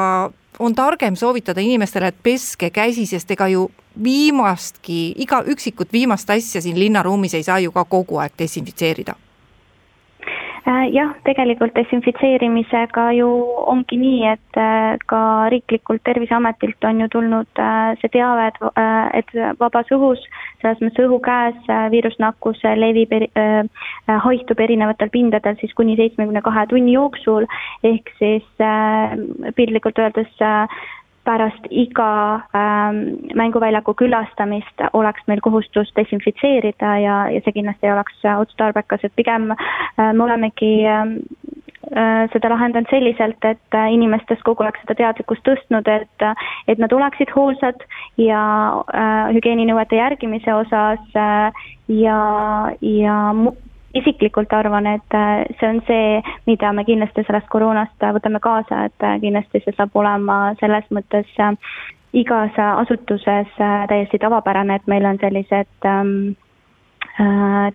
on 0.60 0.76
targem 0.76 1.16
soovitada 1.16 1.62
inimestele, 1.64 2.12
et 2.12 2.24
peske 2.24 2.70
käsi, 2.76 3.06
sest 3.08 3.32
ega 3.32 3.48
ju 3.52 3.70
viimastki, 4.04 5.14
iga 5.18 5.44
üksikut 5.48 5.94
viimast 5.94 6.30
asja 6.30 6.62
siin 6.62 6.80
linnaruumis 6.80 7.34
ei 7.34 7.44
saa 7.44 7.60
ju 7.60 7.72
ka 7.72 7.86
kogu 7.86 8.22
aeg 8.24 8.38
desinfitseerida. 8.40 9.16
Äh, 10.70 10.90
jah, 10.94 11.14
tegelikult 11.26 11.74
desinfitseerimisega 11.74 13.06
ju 13.18 13.28
ongi 13.72 13.98
nii, 13.98 14.18
et 14.34 14.60
äh, 14.60 15.00
ka 15.10 15.22
riiklikult 15.50 16.04
Terviseametilt 16.06 16.86
on 16.86 17.00
ju 17.02 17.08
tulnud 17.16 17.62
äh, 17.64 17.96
see 18.02 18.12
teave, 18.14 18.50
et, 18.52 18.60
et 19.22 19.34
vabas 19.62 19.90
õhus, 19.96 20.22
selles 20.62 20.84
mõttes 20.84 21.08
õhu 21.08 21.18
käes 21.24 21.72
viirusnakkus 21.94 22.62
levib, 22.78 23.16
haihtub 24.26 24.62
erinevatel 24.62 25.10
pindadel 25.14 25.58
siis 25.62 25.74
kuni 25.78 25.96
seitsmekümne 25.98 26.44
kahe 26.46 26.66
tunni 26.70 26.94
jooksul, 26.98 27.48
ehk 27.88 28.12
siis 28.20 28.46
piltlikult 29.56 30.04
öeldes 30.04 30.44
pärast 31.30 31.70
iga 31.70 32.10
ähm, 32.58 33.02
mänguväljaku 33.38 33.94
külastamist 34.02 34.82
oleks 34.98 35.26
meil 35.30 35.42
kohustus 35.46 35.92
desinfitseerida 36.00 36.96
ja, 37.04 37.20
ja 37.34 37.44
see 37.46 37.54
kindlasti 37.60 37.88
ei 37.88 37.94
oleks 37.94 38.26
otstarbekas, 38.34 39.06
et 39.06 39.16
pigem 39.20 39.52
äh, 39.54 40.10
me 40.14 40.26
olemegi 40.26 40.72
ähm, 40.90 41.16
äh, 41.94 42.26
seda 42.34 42.52
lahendanud 42.54 42.90
selliselt, 42.90 43.46
et 43.46 43.78
äh, 43.78 43.88
inimestes 43.94 44.42
kogu 44.48 44.66
aeg 44.66 44.82
seda 44.82 44.98
teadlikkust 45.04 45.46
tõstnud, 45.48 45.90
et, 45.94 46.28
et 46.72 46.82
nad 46.82 46.94
oleksid 46.98 47.34
hoolsad 47.36 47.86
ja 48.18 48.44
äh, 48.90 49.34
hügieeninõuete 49.38 50.02
järgimise 50.02 50.54
osas 50.64 51.20
äh, 51.20 51.66
ja, 52.02 52.20
ja 52.82 53.18
isiklikult 53.94 54.54
arvan, 54.54 54.88
et 54.88 55.16
äh, 55.16 55.46
see 55.60 55.70
on 55.70 55.82
see, 55.88 56.22
mida 56.48 56.72
me 56.74 56.86
kindlasti 56.86 57.24
sellest 57.28 57.50
koroonast 57.50 58.06
võtame 58.18 58.42
kaasa, 58.44 58.86
et 58.90 59.06
äh, 59.06 59.18
kindlasti 59.24 59.64
see 59.64 59.76
saab 59.78 59.96
olema 59.98 60.54
selles 60.60 60.86
mõttes 60.94 61.32
äh, 61.42 61.56
igas 62.14 62.58
asutuses 62.58 63.52
täiesti 63.58 64.18
tavapärane, 64.22 64.80
et 64.80 64.88
meil 64.90 65.06
on 65.06 65.20
sellised 65.22 65.86
ähm, 65.86 66.34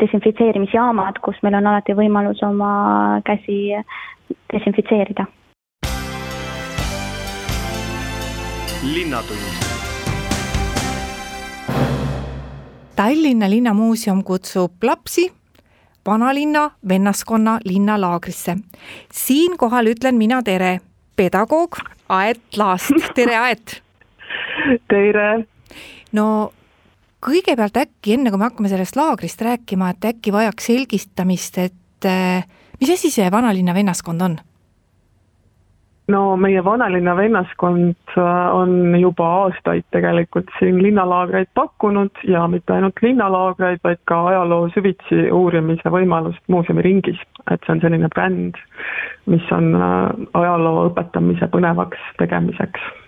desinfitseerimisjaamad, 0.00 1.20
kus 1.22 1.38
meil 1.46 1.54
on 1.60 1.68
alati 1.70 1.94
võimalus 1.94 2.42
oma 2.42 3.20
käsi 3.26 3.76
desinfitseerida. 4.50 5.26
linnatund 8.84 9.62
Tallinna 12.96 13.48
Linnamuuseum 13.50 14.20
kutsub 14.22 14.82
lapsi 14.82 15.30
vanalinna 16.06 16.70
vennaskonna 16.88 17.58
linnalaagrisse. 17.64 18.56
siinkohal 19.12 19.86
ütlen 19.86 20.14
mina 20.14 20.42
tere, 20.42 20.80
pedagoog 21.16 21.76
Aet 22.08 22.56
Laast, 22.56 22.92
tere 23.14 23.36
Aet! 23.38 23.82
tere! 24.92 25.46
no 26.12 26.52
kõigepealt 27.24 27.76
äkki, 27.80 28.14
enne 28.14 28.30
kui 28.30 28.38
me 28.38 28.48
hakkame 28.50 28.68
sellest 28.68 28.96
laagrist 28.96 29.40
rääkima, 29.40 29.90
et 29.94 30.10
äkki 30.12 30.32
vajaks 30.32 30.66
selgistamist, 30.70 31.58
et 31.58 32.08
eh, 32.08 32.44
mis 32.80 32.90
asi 32.90 33.10
see 33.10 33.30
vanalinna 33.32 33.74
vennaskond 33.74 34.22
on? 34.22 34.36
No 36.12 36.36
meie 36.36 36.64
vanalinna 36.64 37.14
vennaskond 37.16 38.16
äh, 38.18 38.54
on 38.54 38.96
juba 39.00 39.28
aastaid 39.44 39.86
tegelikult 39.94 40.50
siin 40.58 40.82
linnalaagreid 40.82 41.48
pakkunud 41.54 42.24
ja 42.28 42.46
mitte 42.48 42.76
ainult 42.76 43.00
linnalaagreid, 43.02 43.80
vaid 43.84 44.02
ka 44.10 44.20
ajaloo 44.32 44.68
süvitsi 44.74 45.30
uurimise 45.32 45.92
võimalust 45.92 46.42
muuseumi 46.48 46.84
ringis. 46.84 47.20
et 47.50 47.60
see 47.64 47.76
on 47.76 47.80
selline 47.80 48.08
bränd, 48.14 48.60
mis 49.26 49.52
on 49.52 49.72
äh, 49.76 50.10
ajaloo 50.42 50.90
õpetamise 50.90 51.48
põnevaks 51.52 52.12
tegemiseks 52.20 53.03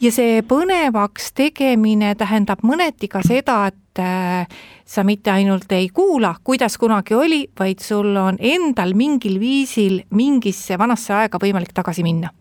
ja 0.00 0.12
see 0.14 0.42
põnevaks 0.48 1.32
tegemine 1.36 2.14
tähendab 2.18 2.64
mõneti 2.66 3.08
ka 3.12 3.22
seda, 3.26 3.66
et 3.72 4.02
äh, 4.02 4.46
sa 4.84 5.04
mitte 5.04 5.32
ainult 5.32 5.72
ei 5.72 5.88
kuula, 5.94 6.34
kuidas 6.44 6.78
kunagi 6.78 7.14
oli, 7.14 7.42
vaid 7.58 7.80
sul 7.80 8.16
on 8.16 8.38
endal 8.40 8.94
mingil 8.94 9.40
viisil 9.40 10.02
mingisse 10.10 10.78
vanasse 10.78 11.14
aega 11.14 11.40
võimalik 11.42 11.74
tagasi 11.74 12.06
minna 12.06 12.32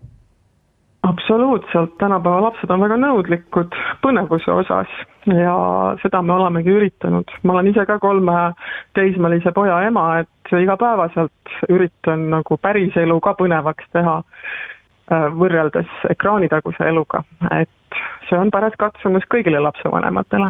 absoluutselt, 1.03 1.97
tänapäeva 1.97 2.41
lapsed 2.41 2.69
on 2.69 2.81
väga 2.81 2.97
nõudlikud 3.01 3.75
põnevuse 4.03 4.51
osas 4.53 4.91
ja 5.25 5.55
seda 6.01 6.21
me 6.21 6.33
olemegi 6.33 6.73
üritanud. 6.77 7.31
ma 7.43 7.53
olen 7.53 7.71
ise 7.71 7.85
ka 7.85 7.97
kolme 7.99 8.53
teismelise 8.97 9.51
poja 9.51 9.81
ema, 9.87 10.21
et 10.21 10.53
igapäevaselt 10.61 11.55
üritan 11.69 12.29
nagu 12.35 12.57
päris 12.57 12.97
elu 12.97 13.19
ka 13.19 13.33
põnevaks 13.39 13.89
teha. 13.93 14.21
Äh, 15.11 15.27
võrreldes 15.35 15.89
ekraanitaguse 16.07 16.85
eluga, 16.87 17.19
et 17.51 17.97
see 18.29 18.37
on 18.39 18.47
paras 18.53 18.77
katsumus 18.79 19.25
kõigile 19.27 19.59
lapsevanematele. 19.59 20.47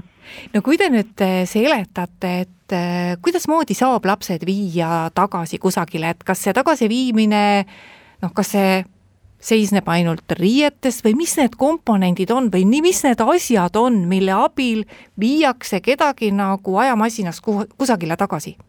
no 0.54 0.62
kui 0.62 0.78
te 0.78 0.90
nüüd 0.94 1.24
äh, 1.26 1.40
seletate, 1.50 2.34
et 2.44 2.76
äh, 2.78 3.16
kuidasmoodi 3.26 3.74
saab 3.74 4.06
lapsed 4.06 4.46
viia 4.46 5.10
tagasi 5.18 5.58
kusagile, 5.58 6.14
et 6.14 6.22
kas 6.28 6.46
see 6.46 6.54
tagasiviimine 6.54 7.44
noh, 8.22 8.34
kas 8.38 8.54
see 8.54 8.84
seisneb 9.42 9.90
ainult 9.90 10.38
riietes 10.38 11.02
või 11.02 11.16
mis 11.24 11.34
need 11.42 11.58
komponendid 11.58 12.30
on 12.30 12.54
või 12.54 12.68
nii, 12.70 12.86
mis 12.86 13.02
need 13.08 13.24
asjad 13.26 13.82
on, 13.82 14.04
mille 14.12 14.36
abil 14.38 14.86
viiakse 15.18 15.82
kedagi 15.82 16.30
nagu 16.38 16.78
ajamasinas 16.86 17.42
kusagile 17.42 18.14
tagasi? 18.14 18.60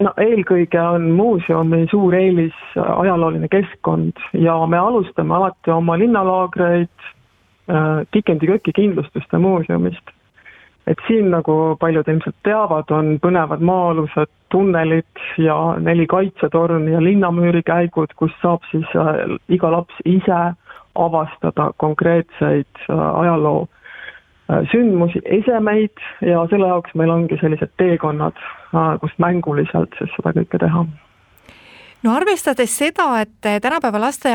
No 0.00 0.12
eelkõige 0.20 0.80
on 0.80 1.10
muuseumi 1.16 1.84
suur 1.90 2.14
eelis 2.16 2.56
ajalooline 2.76 3.48
keskkond 3.52 4.20
ja 4.32 4.56
me 4.66 4.78
alustame 4.78 5.34
alati 5.36 5.72
oma 5.74 5.98
linnalaagreid 6.00 7.04
äh, 7.04 8.00
Kikendi-Köki 8.10 8.72
kindlustuste 8.76 9.38
muuseumist. 9.38 10.16
et 10.86 10.98
siin, 11.06 11.28
nagu 11.30 11.76
paljud 11.80 12.08
ilmselt 12.08 12.36
teavad, 12.42 12.88
on 12.90 13.18
põnevad 13.22 13.60
maa-alused 13.62 14.30
tunnelid 14.50 15.20
ja 15.38 15.56
neli 15.78 16.06
kaitsetorni 16.10 16.96
ja 16.96 17.02
linnamüüri 17.04 17.62
käigud, 17.62 18.10
kus 18.16 18.32
saab 18.42 18.64
siis 18.70 18.88
äh, 18.96 19.36
iga 19.48 19.70
laps 19.70 20.00
ise 20.04 20.40
avastada 20.94 21.70
konkreetseid 21.76 22.88
äh, 22.88 22.96
ajaloo 22.96 23.68
Äh, 23.68 23.79
sündmusi, 24.72 25.22
esemeid 25.24 26.02
ja 26.26 26.46
selle 26.50 26.70
jaoks 26.72 26.94
meil 26.98 27.10
ongi 27.10 27.38
sellised 27.40 27.72
teekonnad, 27.80 28.38
äh, 28.74 28.94
kus 29.02 29.14
mänguliselt 29.22 29.94
siis 29.98 30.12
seda 30.16 30.34
kõike 30.36 30.62
teha. 30.62 30.86
No 32.00 32.14
arvestades 32.16 32.72
seda, 32.78 33.12
et 33.20 33.62
tänapäeva 33.62 34.00
laste 34.00 34.32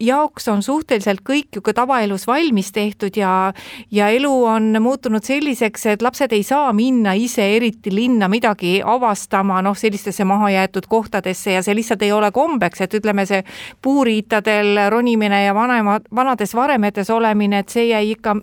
jaoks 0.00 0.48
on 0.48 0.62
suhteliselt 0.62 1.22
kõik 1.26 1.54
ju 1.54 1.62
ka 1.62 1.72
tavaelus 1.74 2.26
valmis 2.26 2.72
tehtud 2.72 3.16
ja 3.16 3.52
ja 3.92 4.08
elu 4.10 4.32
on 4.44 4.82
muutunud 4.82 5.22
selliseks, 5.22 5.86
et 5.86 6.02
lapsed 6.02 6.32
ei 6.32 6.42
saa 6.42 6.72
minna 6.72 7.14
ise 7.14 7.46
eriti 7.56 7.94
linna 7.94 8.28
midagi 8.28 8.80
avastama, 8.84 9.62
noh, 9.62 9.76
sellistesse 9.76 10.24
mahajäetud 10.24 10.88
kohtadesse 10.88 11.52
ja 11.52 11.62
see 11.62 11.74
lihtsalt 11.74 12.02
ei 12.02 12.12
ole 12.12 12.30
kombeks, 12.32 12.80
et 12.80 12.94
ütleme, 12.94 13.26
see 13.26 13.44
puuriitadel 13.82 14.90
ronimine 14.90 15.44
ja 15.44 15.54
vanemad, 15.54 16.10
vanades 16.14 16.54
varemetes 16.54 17.10
olemine, 17.10 17.62
et 17.62 17.68
see 17.68 17.88
jäi 17.92 18.10
ikka 18.10 18.36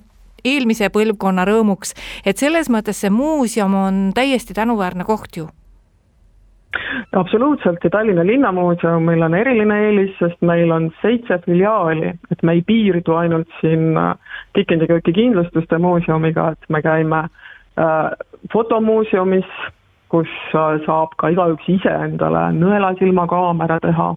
eelmise 0.46 0.90
põlvkonna 0.90 1.46
rõõmuks. 1.46 1.96
et 2.26 2.38
selles 2.38 2.70
mõttes 2.70 3.02
see 3.02 3.10
muuseum 3.10 3.76
on 3.76 4.12
täiesti 4.16 4.54
tänuväärne 4.54 5.04
koht 5.04 5.38
ju 5.38 5.50
absoluutselt 7.16 7.84
ja 7.84 7.90
Tallinna 7.90 8.26
Linnamuuseumil 8.26 9.22
on 9.22 9.34
eriline 9.36 9.78
eelis, 9.86 10.12
sest 10.20 10.42
meil 10.42 10.72
on 10.72 10.92
seitse 11.02 11.38
filiaali, 11.46 12.14
et 12.32 12.44
me 12.44 12.56
ei 12.56 12.62
piirdu 12.68 13.16
ainult 13.16 13.50
siin 13.60 13.98
äh, 13.98 14.16
Dickendi 14.56 14.88
kööki 14.88 15.14
kindlustuste 15.14 15.78
muuseumiga, 15.78 16.52
et 16.56 16.70
me 16.70 16.82
käime 16.82 17.26
äh, 17.26 18.12
fotomuuseumis, 18.54 19.48
kus 20.12 20.32
äh, 20.56 20.80
saab 20.86 21.16
ka 21.20 21.32
igaüks 21.34 21.68
ise 21.72 21.96
endale 22.08 22.48
nõelasilmakaamera 22.58 23.80
teha, 23.84 24.14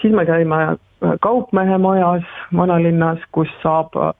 siis 0.00 0.14
me 0.16 0.24
käime 0.28 0.62
äh, 0.64 1.16
Kaupmehe 1.24 1.78
majas 1.78 2.26
vanalinnas, 2.56 3.20
kus 3.32 3.52
saab 3.62 3.96
äh, 3.96 4.12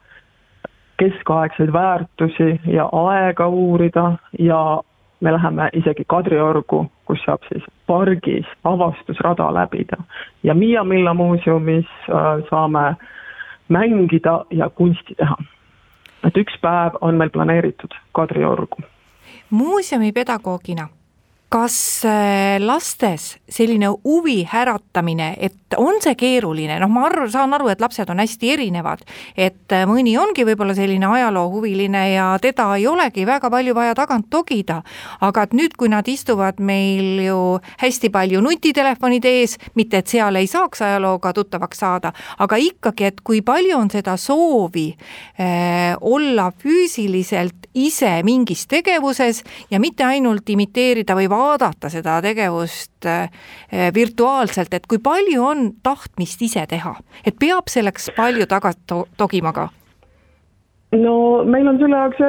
keskaegseid 0.99 1.73
väärtusi 1.73 2.61
ja 2.67 2.89
aega 2.93 3.49
uurida 3.49 4.13
ja 4.39 4.83
me 5.21 5.33
läheme 5.33 5.69
isegi 5.73 6.05
Kadriorgu, 6.07 6.87
kus 7.05 7.23
saab 7.27 7.43
siis 7.49 7.65
pargis 7.87 8.47
avastusrada 8.65 9.55
läbida 9.55 9.97
ja 10.43 10.55
Miia 10.55 10.85
Milla 10.85 11.15
muuseumis 11.15 11.87
äh, 12.11 12.45
saame 12.51 12.97
mängida 13.69 14.45
ja 14.51 14.71
kunsti 14.71 15.15
teha. 15.15 15.37
et 16.27 16.37
üks 16.37 16.61
päev 16.61 16.99
on 17.01 17.15
meil 17.15 17.31
planeeritud 17.31 17.95
Kadriorgu. 18.13 18.77
muuseumi 19.51 20.13
pedagoogina 20.13 20.89
kas 21.49 22.05
äh, 22.05 22.59
lastes 22.61 23.39
selline 23.49 23.89
huvi 24.05 24.43
äratamine, 24.53 25.31
et 25.41 25.77
on 25.81 25.97
see 26.05 26.13
keeruline, 26.19 26.77
noh, 26.81 26.91
ma 26.93 27.07
arvan, 27.09 27.31
saan 27.33 27.55
aru, 27.57 27.71
et 27.73 27.81
lapsed 27.81 28.11
on 28.13 28.21
hästi 28.21 28.51
erinevad, 28.53 29.05
et 29.33 29.73
äh, 29.73 29.87
mõni 29.89 30.13
ongi 30.21 30.45
võib-olla 30.45 30.77
selline 30.77 31.09
ajaloohuviline 31.09 32.03
ja 32.13 32.27
teda 32.43 32.69
ei 32.77 32.85
olegi 32.91 33.25
väga 33.29 33.49
palju 33.53 33.77
vaja 33.77 33.97
tagant 33.97 34.29
togida, 34.31 34.83
aga 35.25 35.47
et 35.47 35.57
nüüd, 35.57 35.77
kui 35.81 35.89
nad 35.89 36.09
istuvad 36.09 36.61
meil 36.61 37.23
ju 37.25 37.39
hästi 37.81 38.13
palju 38.13 38.45
nutitelefonide 38.45 39.33
ees, 39.41 39.57
mitte 39.79 40.03
et 40.03 40.13
seal 40.13 40.37
ei 40.37 40.51
saaks 40.51 40.85
ajalooga 40.85 41.33
tuttavaks 41.33 41.81
saada, 41.81 42.13
aga 42.45 42.61
ikkagi, 42.61 43.09
et 43.09 43.25
kui 43.25 43.41
palju 43.41 43.79
on 43.79 43.89
seda 43.93 44.19
soovi 44.21 44.91
äh, 44.93 45.97
olla 46.01 46.51
füüsiliselt 46.61 47.68
ise 47.79 48.11
mingis 48.27 48.67
tegevuses 48.71 49.43
ja 49.71 49.81
mitte 49.81 50.05
ainult 50.05 50.49
imiteerida 50.51 51.17
või 51.19 51.29
vaadata 51.31 51.91
seda 51.93 52.19
tegevust 52.25 53.07
eh, 53.07 53.31
virtuaalselt, 53.95 54.75
et 54.75 54.87
kui 54.87 55.01
palju 55.03 55.45
on 55.45 55.67
tahtmist 55.83 56.43
ise 56.43 56.67
teha, 56.69 56.95
et 57.25 57.39
peab 57.39 57.71
selleks 57.71 58.11
palju 58.17 58.47
taga 58.51 58.75
to 58.87 59.05
togima 59.17 59.53
ka? 59.53 59.69
no 60.97 61.45
meil 61.45 61.69
on 61.69 61.79
selle 61.79 61.97
jaoks, 61.97 62.21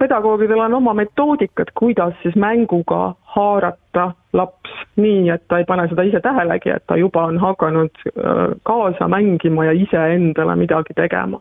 pedagoogidel 0.00 0.60
on 0.64 0.74
oma 0.78 0.94
metoodikad, 0.96 1.72
kuidas 1.76 2.14
siis 2.22 2.36
mänguga 2.36 3.14
haarata 3.36 4.10
laps 4.32 4.72
nii, 4.96 5.28
et 5.34 5.44
ta 5.48 5.60
ei 5.60 5.68
pane 5.68 5.86
seda 5.90 6.06
ise 6.08 6.20
tähelegi, 6.24 6.72
et 6.72 6.84
ta 6.88 6.96
juba 6.96 7.26
on 7.30 7.38
hakanud 7.40 8.04
äh, 8.08 8.56
kaasa 8.68 9.08
mängima 9.12 9.68
ja 9.68 9.76
iseendale 9.76 10.56
midagi 10.56 10.96
tegema. 10.96 11.40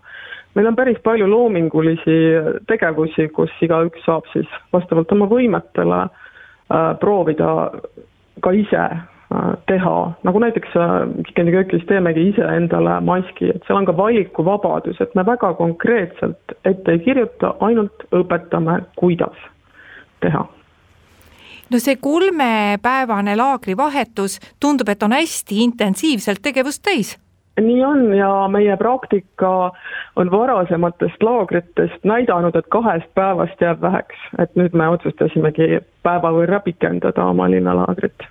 Meil 0.56 0.68
on 0.68 0.76
päris 0.76 1.00
palju 1.04 1.28
loomingulisi 1.30 2.20
tegevusi, 2.68 3.28
kus 3.36 3.52
igaüks 3.66 4.06
saab 4.08 4.28
siis 4.34 4.50
vastavalt 4.74 5.12
oma 5.16 5.28
võimetele 5.32 6.06
äh, 6.06 6.94
proovida 7.02 7.50
ka 8.44 8.54
ise 8.56 8.82
äh, 8.82 9.52
teha, 9.70 9.96
nagu 10.28 10.44
näiteks 10.44 10.76
Kikendi 11.28 11.52
äh, 11.52 11.58
köökis 11.60 11.88
teemegi 11.92 12.30
iseendale 12.32 13.00
maski, 13.06 13.52
et 13.56 13.68
seal 13.68 13.82
on 13.82 13.90
ka 13.90 13.98
valikuvabadus, 13.98 15.02
et 15.04 15.16
me 15.16 15.26
väga 15.28 15.54
konkreetselt 15.60 16.58
ette 16.64 16.98
ei 16.98 17.04
kirjuta, 17.04 17.56
ainult 17.60 18.08
õpetame, 18.16 18.82
kuidas 19.00 19.50
teha. 20.24 20.48
No 21.66 21.80
see 21.82 21.98
kolmepäevane 21.98 23.34
laagrivahetus 23.36 24.38
tundub, 24.62 24.90
et 24.94 25.04
on 25.04 25.16
hästi 25.18 25.64
intensiivselt 25.66 26.44
tegevust 26.46 26.84
täis 26.86 27.16
nii 27.62 27.86
on 27.86 28.14
ja 28.14 28.48
meie 28.48 28.78
praktika 28.78 29.72
on 30.16 30.32
varasematest 30.32 31.24
laagritest 31.24 32.04
näidanud, 32.04 32.56
et 32.56 32.68
kahest 32.70 33.08
päevast 33.16 33.62
jääb 33.62 33.82
väheks, 33.82 34.28
et 34.40 34.56
nüüd 34.60 34.76
me 34.76 34.90
otsustasimegi 34.90 35.80
päeva 36.04 36.34
võrra 36.36 36.60
pikendada 36.60 37.26
oma 37.26 37.50
linnalaagrit. 37.52 38.28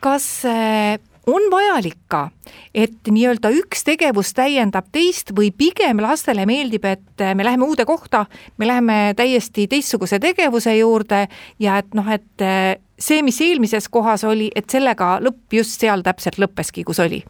kas 0.00 0.44
äh, 0.48 0.96
on 1.26 1.50
vajalik 1.50 1.98
ka, 2.08 2.28
et 2.74 3.10
nii-öelda 3.10 3.50
üks 3.52 3.84
tegevus 3.84 4.32
täiendab 4.34 4.88
teist 4.92 5.34
või 5.36 5.50
pigem 5.52 6.00
lastele 6.00 6.46
meeldib, 6.48 6.84
et 6.84 7.24
me 7.34 7.44
läheme 7.44 7.68
uude 7.68 7.84
kohta, 7.84 8.24
me 8.56 8.66
läheme 8.66 9.12
täiesti 9.16 9.66
teistsuguse 9.68 10.18
tegevuse 10.18 10.76
juurde 10.78 11.26
ja 11.58 11.76
et 11.82 11.92
noh, 11.94 12.08
et 12.08 12.46
äh, 12.46 12.78
see, 12.98 13.20
mis 13.22 13.40
eelmises 13.44 13.88
kohas 13.88 14.24
oli, 14.24 14.48
et 14.56 14.70
sellega 14.70 15.18
lõpp 15.20 15.60
just 15.60 15.80
seal 15.80 16.02
täpselt 16.06 16.40
lõppeski, 16.40 16.84
kus 16.88 17.04
oli 17.04 17.20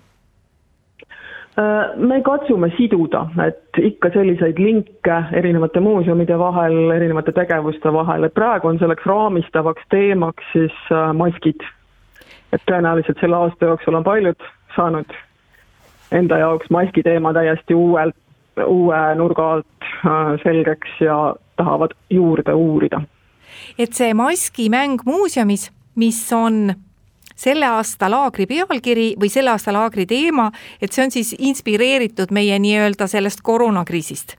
me 1.97 2.21
katsume 2.23 2.71
siduda, 2.77 3.25
et 3.47 3.81
ikka 3.83 4.11
selliseid 4.15 4.59
linke 4.59 5.17
erinevate 5.37 5.81
muuseumide 5.81 6.39
vahel, 6.39 6.91
erinevate 6.95 7.33
tegevuste 7.37 7.93
vahel, 7.93 8.25
et 8.25 8.35
praegu 8.35 8.69
on 8.71 8.79
selleks 8.79 9.07
raamistavaks 9.07 9.83
teemaks 9.91 10.53
siis 10.53 10.77
äh, 10.93 11.11
maskid. 11.15 11.61
et 12.53 12.63
tõenäoliselt 12.67 13.21
selle 13.21 13.37
aasta 13.37 13.65
jooksul 13.65 13.95
on 13.95 14.05
paljud 14.05 14.47
saanud 14.77 15.13
enda 16.13 16.39
jaoks 16.39 16.71
maski 16.71 17.03
teema 17.03 17.33
täiesti 17.33 17.75
uuelt, 17.75 18.17
uue 18.67 19.01
nurga 19.15 19.53
alt 19.53 19.91
äh, 20.07 20.35
selgeks 20.43 21.01
ja 21.01 21.35
tahavad 21.57 21.95
juurde 22.11 22.55
uurida. 22.55 23.03
et 23.79 23.93
see 23.93 24.15
maskimäng 24.15 25.03
muuseumis, 25.07 25.71
mis 25.95 26.33
on 26.33 26.75
selle 27.41 27.67
aasta 27.67 28.11
laagri 28.13 28.47
pealkiri 28.51 29.15
või 29.21 29.33
selle 29.33 29.55
aasta 29.55 29.73
laagri 29.73 30.07
teema, 30.11 30.51
et 30.81 30.93
see 30.93 31.07
on 31.07 31.15
siis 31.15 31.35
inspireeritud 31.39 32.35
meie 32.37 32.59
nii-öelda 32.61 33.09
sellest 33.11 33.45
koroonakriisist 33.47 34.37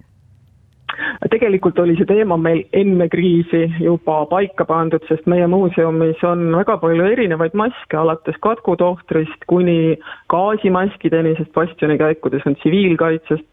tegelikult 1.32 1.80
oli 1.80 1.96
see 1.98 2.08
teema 2.10 2.36
meil 2.40 2.62
enne 2.78 3.08
kriisi 3.12 3.62
juba 3.84 4.22
paika 4.32 4.66
pandud, 4.68 5.04
sest 5.10 5.28
meie 5.32 5.48
muuseumis 5.52 6.22
on 6.28 6.44
väga 6.56 6.78
palju 6.82 7.08
erinevaid 7.14 7.56
maske, 7.58 7.98
alates 7.98 8.38
katkutohtrist 8.44 9.48
kuni 9.52 9.98
gaasimaskideni, 10.34 11.36
sest 11.40 11.54
bastionikäikudes 11.58 12.48
on 12.50 12.58
tsiviilkaitsest 12.60 13.48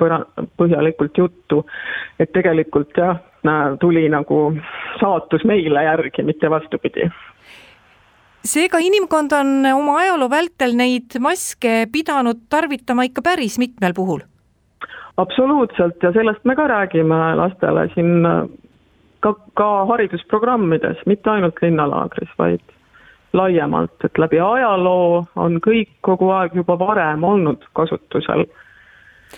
põhjalikult 0.60 1.18
juttu. 1.18 1.64
et 2.18 2.32
tegelikult 2.32 2.96
jah, 2.96 3.18
tuli 3.80 4.08
nagu 4.08 4.38
saatus 5.00 5.44
meile 5.44 5.84
järgi, 5.84 6.22
mitte 6.22 6.50
vastupidi 6.50 7.10
seega 8.48 8.80
inimkond 8.80 9.32
on 9.36 9.66
oma 9.74 9.98
ajaloo 10.04 10.30
vältel 10.32 10.74
neid 10.76 11.18
maske 11.20 11.84
pidanud 11.92 12.46
tarvitama 12.50 13.04
ikka 13.08 13.22
päris 13.22 13.58
mitmel 13.58 13.94
puhul? 13.94 14.24
absoluutselt 15.18 16.02
ja 16.02 16.12
sellest 16.14 16.44
me 16.44 16.54
ka 16.56 16.68
räägime 16.70 17.18
lastele 17.36 17.88
siin 17.94 18.26
ka, 19.20 19.34
ka 19.54 19.68
haridusprogrammides, 19.90 21.00
mitte 21.06 21.30
ainult 21.30 21.62
linnalaagris, 21.62 22.30
vaid 22.38 22.62
laiemalt, 23.32 23.96
et 24.04 24.18
läbi 24.18 24.40
ajaloo 24.40 25.24
on 25.36 25.58
kõik 25.64 25.90
kogu 26.06 26.30
aeg 26.32 26.54
juba 26.56 26.78
varem 26.78 27.24
olnud 27.24 27.66
kasutusel. 27.76 28.46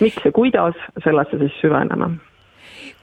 miks 0.01 0.25
ja 0.25 0.33
kuidas, 0.33 0.77
sellesse 1.05 1.39
siis 1.39 1.57
süveneme 1.61 2.11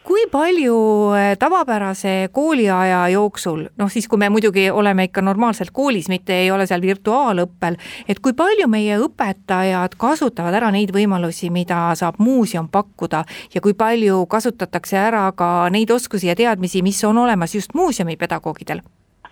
kui 0.07 0.23
palju 0.31 0.75
eh, 1.17 1.33
tavapärase 1.39 2.29
kooliaja 2.31 3.01
jooksul, 3.11 3.65
noh 3.79 3.91
siis, 3.91 4.07
kui 4.07 4.19
me 4.21 4.29
muidugi 4.31 4.69
oleme 4.71 5.07
ikka 5.09 5.21
normaalselt 5.25 5.73
koolis, 5.75 6.07
mitte 6.09 6.35
ei 6.45 6.51
ole 6.51 6.67
seal 6.69 6.81
virtuaalõppel, 6.81 7.75
et 8.07 8.21
kui 8.23 8.35
palju 8.37 8.69
meie 8.71 8.99
õpetajad 9.03 9.97
kasutavad 9.99 10.55
ära 10.55 10.71
neid 10.71 10.93
võimalusi, 10.95 11.51
mida 11.51 11.89
saab 11.99 12.21
muuseum 12.23 12.69
pakkuda 12.71 13.25
ja 13.53 13.63
kui 13.63 13.75
palju 13.77 14.23
kasutatakse 14.31 14.99
ära 15.01 15.25
ka 15.35 15.67
neid 15.73 15.91
oskusi 15.91 16.31
ja 16.31 16.37
teadmisi, 16.39 16.83
mis 16.85 17.03
on 17.03 17.19
olemas 17.25 17.55
just 17.55 17.75
muuseumi 17.75 18.15
pedagoogidel 18.19 18.83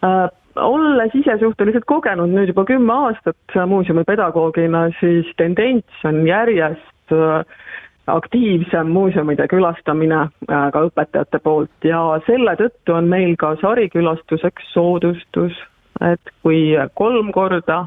äh,? 0.03 0.27
olles 0.55 1.11
ise 1.19 1.33
suhteliselt 1.39 1.83
kogenud 1.83 2.31
nüüd 2.31 2.47
juba 2.47 2.63
kümme 2.67 2.93
aastat 2.93 3.55
muuseumi 3.67 4.05
pedagoogina, 4.07 4.85
siis 5.01 5.27
tendents 5.35 6.05
on 6.07 6.21
järjest 6.27 7.11
äh, 7.11 7.43
aktiivsem 8.07 8.87
muuseumide 8.87 9.47
külastamine 9.47 10.19
äh, 10.21 10.67
ka 10.73 10.85
õpetajate 10.89 11.39
poolt. 11.43 11.71
Ja 11.83 12.19
selle 12.27 12.55
tõttu 12.59 12.95
on 12.95 13.09
meil 13.09 13.35
ka 13.41 13.55
sarikülastuseks 13.61 14.71
soodustus, 14.73 15.57
et 16.05 16.33
kui 16.43 16.75
kolm 16.93 17.31
korda 17.31 17.85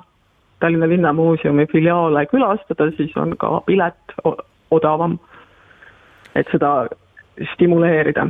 Tallinna 0.60 0.88
Linnamuuseumi 0.90 1.66
filiaale 1.70 2.26
külastada, 2.26 2.90
siis 2.96 3.14
on 3.16 3.36
ka 3.38 3.60
pilet 3.66 4.16
odavam, 4.74 5.18
et 6.34 6.48
seda 6.50 6.88
stimuleerida 7.54 8.26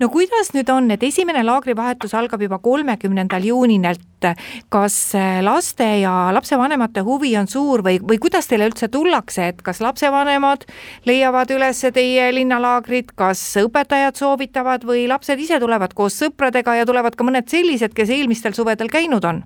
no 0.00 0.08
kuidas 0.12 0.52
nüüd 0.54 0.70
on, 0.72 0.90
et 0.94 1.02
esimene 1.02 1.44
laagrivahetus 1.46 2.14
algab 2.14 2.42
juba 2.42 2.58
kolmekümnendal 2.62 3.44
juunil, 3.44 3.84
et 3.84 4.28
kas 4.72 4.96
laste 5.44 5.86
ja 6.00 6.30
lapsevanemate 6.32 7.02
huvi 7.04 7.34
on 7.36 7.48
suur 7.50 7.82
või, 7.84 7.98
või 8.00 8.18
kuidas 8.22 8.48
teile 8.48 8.70
üldse 8.70 8.88
tullakse, 8.88 9.50
et 9.52 9.62
kas 9.62 9.82
lapsevanemad 9.84 10.64
leiavad 11.06 11.50
üles 11.52 11.84
teie 11.94 12.30
linnalaagrid, 12.32 13.12
kas 13.18 13.42
õpetajad 13.60 14.16
soovitavad 14.16 14.86
või 14.88 15.04
lapsed 15.10 15.40
ise 15.40 15.60
tulevad 15.60 15.92
koos 15.94 16.16
sõpradega 16.22 16.78
ja 16.80 16.86
tulevad 16.88 17.18
ka 17.18 17.26
mõned 17.26 17.50
sellised, 17.52 17.92
kes 17.94 18.10
eelmistel 18.10 18.56
suvedel 18.56 18.92
käinud 18.92 19.24
on? 19.24 19.44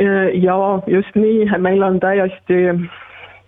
ja 0.00 0.56
just 0.88 1.14
nii, 1.16 1.46
meil 1.60 1.82
on 1.84 2.00
täiesti 2.00 2.56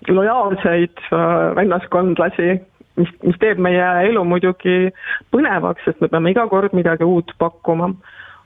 lojaalseid 0.09 0.99
äh, 1.13 1.57
vennaskondlasi, 1.57 2.61
mis, 3.01 3.13
mis 3.23 3.39
teeb 3.43 3.61
meie 3.63 3.85
elu 4.09 4.25
muidugi 4.27 4.91
põnevaks, 5.35 5.85
sest 5.87 6.03
me 6.03 6.11
peame 6.13 6.33
iga 6.35 6.47
kord 6.51 6.75
midagi 6.77 7.07
uut 7.09 7.33
pakkuma. 7.39 7.93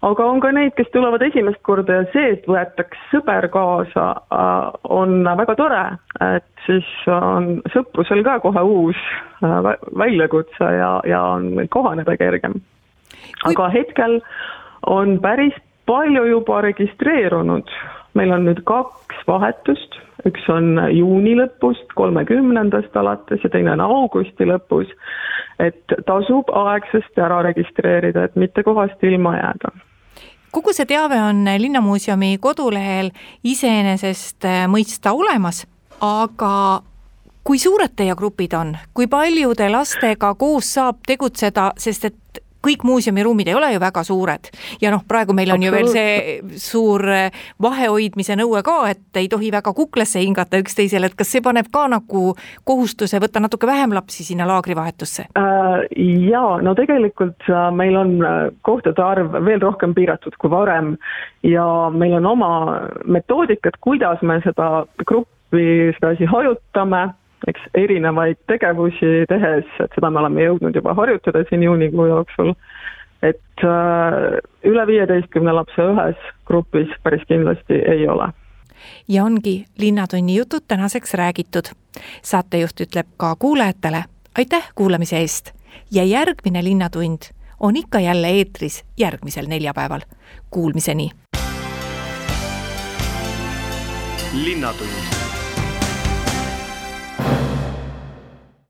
aga 0.07 0.27
on 0.29 0.41
ka 0.41 0.53
neid, 0.53 0.75
kes 0.77 0.91
tulevad 0.95 1.23
esimest 1.25 1.63
korda 1.67 2.01
ja 2.01 2.05
see, 2.13 2.35
et 2.37 2.45
võetakse 2.47 3.01
sõber 3.11 3.49
kaasa, 3.51 4.07
äh, 4.31 4.81
on 4.93 5.25
väga 5.25 5.57
tore, 5.59 5.83
et 6.21 6.67
siis 6.67 6.87
on 7.11 7.57
sõprusel 7.75 8.23
ka 8.27 8.39
kohe 8.45 8.63
uus 8.63 9.01
äh, 9.43 9.73
väljakutse 9.99 10.73
ja, 10.79 10.93
ja 11.09 11.23
on 11.37 11.67
kohaneda 11.71 12.17
kergem. 12.21 12.61
aga 13.45 13.69
hetkel 13.73 14.21
on 14.87 15.19
päris 15.21 15.57
palju 15.87 16.25
juba 16.29 16.61
registreerunud, 16.67 17.71
meil 18.15 18.33
on 18.35 18.47
nüüd 18.47 18.63
kaks 18.69 19.23
vahetust 19.27 20.06
üks 20.25 20.49
on 20.49 20.79
juuni 20.97 21.35
lõpust, 21.37 21.91
kolmekümnendast 21.95 22.97
alates 22.97 23.45
ja 23.45 23.51
teine 23.53 23.75
on 23.77 23.85
augusti 23.85 24.49
lõpus. 24.49 24.93
et 25.59 25.93
tasub 26.07 26.51
aegsasti 26.53 27.21
ära 27.21 27.43
registreerida, 27.43 28.25
et 28.25 28.37
mitte 28.37 28.63
kohast 28.63 29.03
ilma 29.03 29.37
jääda. 29.37 29.71
Kogu 30.53 30.73
see 30.73 30.85
teave 30.85 31.17
on 31.21 31.45
Linnamuuseumi 31.59 32.37
kodulehel 32.41 33.11
iseenesest 33.45 34.45
äh, 34.45 34.67
mõista 34.69 35.13
olemas, 35.17 35.65
aga 36.01 36.83
kui 37.47 37.59
suured 37.63 37.93
teie 37.97 38.15
grupid 38.19 38.53
on, 38.59 38.77
kui 38.95 39.07
paljude 39.07 39.69
lastega 39.71 40.35
koos 40.35 40.73
saab 40.75 40.99
tegutseda, 41.07 41.71
sest 41.79 42.09
et 42.09 42.17
kõik 42.67 42.85
muuseumiruumid 42.87 43.51
ei 43.51 43.57
ole 43.59 43.73
ju 43.75 43.83
väga 43.83 44.05
suured 44.07 44.51
ja 44.83 44.93
noh, 44.95 45.05
praegu 45.09 45.35
meil 45.37 45.53
on 45.55 45.63
ju 45.63 45.73
veel 45.75 45.91
see 45.93 46.39
suur 46.61 47.05
eh, 47.13 47.45
vahehoidmise 47.63 48.37
nõue 48.39 48.63
ka, 48.67 48.79
et 48.91 49.21
ei 49.21 49.31
tohi 49.33 49.53
väga 49.55 49.73
kuklasse 49.77 50.23
hingata 50.23 50.61
üksteisele, 50.63 51.11
et 51.11 51.19
kas 51.19 51.31
see 51.35 51.45
paneb 51.45 51.71
ka 51.73 51.87
nagu 51.93 52.35
kohustuse 52.69 53.21
võtta 53.23 53.43
natuke 53.43 53.69
vähem 53.69 53.95
lapsi 53.97 54.27
sinna 54.27 54.49
laagrivahetusse 54.49 55.29
äh,? 55.39 55.87
jaa, 56.27 56.61
no 56.63 56.75
tegelikult 56.79 57.49
äh, 57.51 57.69
meil 57.75 57.97
on 57.99 58.17
äh, 58.25 58.39
kohtade 58.67 59.03
arv 59.03 59.37
veel 59.47 59.63
rohkem 59.63 59.95
piiratud 59.97 60.37
kui 60.41 60.51
varem 60.51 60.97
ja 61.47 61.67
meil 61.93 62.17
on 62.19 62.27
oma 62.27 62.51
metoodikad, 63.05 63.79
kuidas 63.81 64.23
me 64.23 64.41
seda 64.45 64.87
gruppi 65.07 65.93
sedasi 65.99 66.27
hajutame 66.31 67.09
eks 67.47 67.61
erinevaid 67.75 68.39
tegevusi 68.47 69.27
tehes, 69.29 69.69
et 69.81 69.95
seda 69.95 70.11
me 70.11 70.23
oleme 70.23 70.47
jõudnud 70.47 70.75
juba 70.75 70.95
harjutada 70.95 71.45
siin 71.49 71.63
juunikuu 71.63 72.07
jooksul, 72.07 72.55
et 73.23 73.65
äh, 73.65 74.41
üle 74.65 74.87
viieteistkümne 74.87 75.53
lapse 75.53 75.83
ühes 75.83 76.27
grupis 76.47 76.93
päris 77.03 77.25
kindlasti 77.29 77.81
ei 77.93 78.09
ole. 78.09 78.33
ja 79.09 79.25
ongi 79.25 79.65
Linnatunni 79.79 80.37
jutud 80.37 80.65
tänaseks 80.69 81.15
räägitud. 81.15 81.73
saatejuht 82.23 82.81
ütleb 82.81 83.07
ka 83.17 83.37
kuulajatele 83.39 84.05
aitäh 84.39 84.69
kuulamise 84.75 85.17
eest 85.17 85.53
ja 85.93 86.05
järgmine 86.05 86.65
Linnatund 86.65 87.19
on 87.61 87.77
ikka 87.77 88.01
jälle 88.01 88.29
eetris 88.29 88.85
järgmisel 88.99 89.47
neljapäeval. 89.47 90.01
Kuulmiseni. 90.51 91.11
linnatund 94.45 95.16